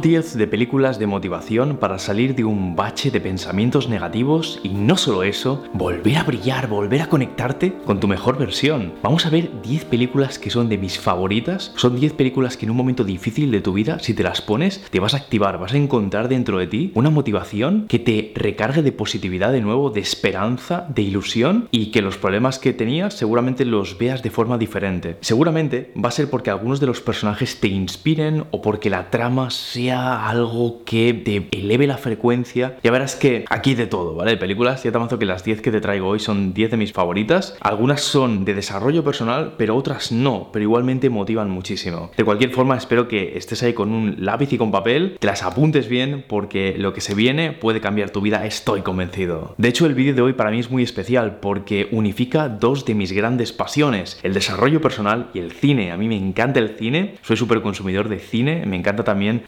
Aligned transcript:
Top 0.00 0.06
10 0.06 0.38
de 0.38 0.46
películas 0.46 0.98
de 0.98 1.06
motivación 1.06 1.76
para 1.76 1.98
salir 1.98 2.34
de 2.34 2.42
un 2.42 2.74
bache 2.74 3.10
de 3.10 3.20
pensamientos 3.20 3.86
negativos 3.90 4.58
y 4.62 4.70
no 4.70 4.96
solo 4.96 5.24
eso, 5.24 5.62
volver 5.74 6.16
a 6.16 6.22
brillar, 6.22 6.68
volver 6.68 7.02
a 7.02 7.08
conectarte 7.08 7.74
con 7.84 8.00
tu 8.00 8.08
mejor 8.08 8.38
versión. 8.38 8.94
Vamos 9.02 9.26
a 9.26 9.30
ver 9.30 9.50
10 9.60 9.84
películas 9.84 10.38
que 10.38 10.48
son 10.48 10.70
de 10.70 10.78
mis 10.78 10.98
favoritas. 10.98 11.74
Son 11.76 12.00
10 12.00 12.14
películas 12.14 12.56
que 12.56 12.64
en 12.64 12.70
un 12.70 12.78
momento 12.78 13.04
difícil 13.04 13.50
de 13.50 13.60
tu 13.60 13.74
vida, 13.74 13.98
si 13.98 14.14
te 14.14 14.22
las 14.22 14.40
pones, 14.40 14.82
te 14.90 15.00
vas 15.00 15.12
a 15.12 15.18
activar, 15.18 15.58
vas 15.58 15.74
a 15.74 15.76
encontrar 15.76 16.30
dentro 16.30 16.58
de 16.58 16.66
ti 16.66 16.92
una 16.94 17.10
motivación 17.10 17.86
que 17.86 17.98
te 17.98 18.32
recargue 18.34 18.80
de 18.80 18.92
positividad 18.92 19.52
de 19.52 19.60
nuevo, 19.60 19.90
de 19.90 20.00
esperanza, 20.00 20.86
de 20.88 21.02
ilusión 21.02 21.68
y 21.72 21.90
que 21.90 22.00
los 22.00 22.16
problemas 22.16 22.58
que 22.58 22.72
tenías 22.72 23.12
seguramente 23.12 23.66
los 23.66 23.98
veas 23.98 24.22
de 24.22 24.30
forma 24.30 24.56
diferente. 24.56 25.18
Seguramente 25.20 25.92
va 26.02 26.08
a 26.08 26.12
ser 26.12 26.30
porque 26.30 26.48
algunos 26.48 26.80
de 26.80 26.86
los 26.86 27.02
personajes 27.02 27.60
te 27.60 27.68
inspiren 27.68 28.44
o 28.50 28.62
porque 28.62 28.88
la 28.88 29.10
trama 29.10 29.50
sea 29.50 29.89
algo 29.92 30.82
que 30.84 31.14
te 31.14 31.48
eleve 31.50 31.86
la 31.86 31.98
frecuencia. 31.98 32.76
Ya 32.82 32.90
verás 32.90 33.16
que 33.16 33.44
aquí 33.48 33.74
de 33.74 33.86
todo, 33.86 34.14
¿vale? 34.14 34.32
De 34.32 34.36
películas, 34.36 34.82
ya 34.82 34.90
te 34.90 34.96
avanzo 34.96 35.18
que 35.18 35.26
las 35.26 35.44
10 35.44 35.60
que 35.62 35.70
te 35.70 35.80
traigo 35.80 36.08
hoy 36.08 36.20
son 36.20 36.52
10 36.54 36.72
de 36.72 36.76
mis 36.76 36.92
favoritas. 36.92 37.56
Algunas 37.60 38.00
son 38.00 38.44
de 38.44 38.54
desarrollo 38.54 39.04
personal, 39.04 39.54
pero 39.56 39.76
otras 39.76 40.12
no, 40.12 40.50
pero 40.52 40.62
igualmente 40.62 41.10
motivan 41.10 41.50
muchísimo. 41.50 42.10
De 42.16 42.24
cualquier 42.24 42.50
forma, 42.50 42.76
espero 42.76 43.08
que 43.08 43.36
estés 43.36 43.62
ahí 43.62 43.72
con 43.72 43.92
un 43.92 44.16
lápiz 44.18 44.52
y 44.52 44.58
con 44.58 44.70
papel, 44.70 45.16
te 45.18 45.26
las 45.26 45.42
apuntes 45.42 45.88
bien, 45.88 46.24
porque 46.26 46.74
lo 46.76 46.92
que 46.92 47.00
se 47.00 47.14
viene 47.14 47.52
puede 47.52 47.80
cambiar 47.80 48.10
tu 48.10 48.20
vida, 48.20 48.46
estoy 48.46 48.82
convencido. 48.82 49.54
De 49.58 49.68
hecho, 49.68 49.86
el 49.86 49.94
vídeo 49.94 50.14
de 50.14 50.22
hoy 50.22 50.32
para 50.32 50.50
mí 50.50 50.58
es 50.58 50.70
muy 50.70 50.82
especial 50.82 51.38
porque 51.40 51.88
unifica 51.90 52.48
dos 52.48 52.84
de 52.84 52.94
mis 52.94 53.12
grandes 53.12 53.52
pasiones, 53.52 54.18
el 54.22 54.34
desarrollo 54.34 54.80
personal 54.80 55.30
y 55.34 55.38
el 55.38 55.52
cine. 55.52 55.92
A 55.92 55.96
mí 55.96 56.08
me 56.08 56.16
encanta 56.16 56.60
el 56.60 56.76
cine, 56.76 57.16
soy 57.22 57.36
súper 57.36 57.62
consumidor 57.62 58.08
de 58.08 58.18
cine, 58.18 58.64
me 58.66 58.76
encanta 58.76 59.04
también 59.04 59.40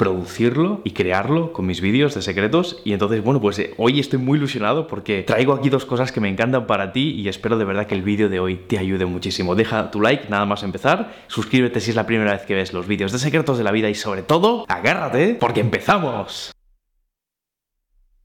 y 0.84 0.90
crearlo 0.90 1.52
con 1.52 1.66
mis 1.66 1.80
vídeos 1.80 2.14
de 2.14 2.22
secretos. 2.22 2.80
Y 2.84 2.92
entonces, 2.92 3.22
bueno, 3.22 3.40
pues 3.40 3.58
eh, 3.58 3.74
hoy 3.76 4.00
estoy 4.00 4.18
muy 4.18 4.38
ilusionado 4.38 4.86
porque 4.86 5.22
traigo 5.22 5.52
aquí 5.52 5.68
dos 5.68 5.84
cosas 5.84 6.12
que 6.12 6.20
me 6.20 6.28
encantan 6.28 6.66
para 6.66 6.92
ti 6.92 7.10
y 7.10 7.28
espero 7.28 7.58
de 7.58 7.64
verdad 7.64 7.86
que 7.86 7.94
el 7.94 8.02
vídeo 8.02 8.28
de 8.28 8.40
hoy 8.40 8.56
te 8.56 8.78
ayude 8.78 9.04
muchísimo. 9.06 9.54
Deja 9.54 9.90
tu 9.90 10.00
like 10.00 10.28
nada 10.28 10.46
más 10.46 10.62
empezar, 10.62 11.12
suscríbete 11.26 11.80
si 11.80 11.90
es 11.90 11.96
la 11.96 12.06
primera 12.06 12.32
vez 12.32 12.42
que 12.42 12.54
ves 12.54 12.72
los 12.72 12.86
vídeos 12.86 13.12
de 13.12 13.18
secretos 13.18 13.58
de 13.58 13.64
la 13.64 13.72
vida 13.72 13.90
y 13.90 13.94
sobre 13.94 14.22
todo, 14.22 14.64
agárrate 14.68 15.36
porque 15.38 15.60
empezamos. 15.60 16.52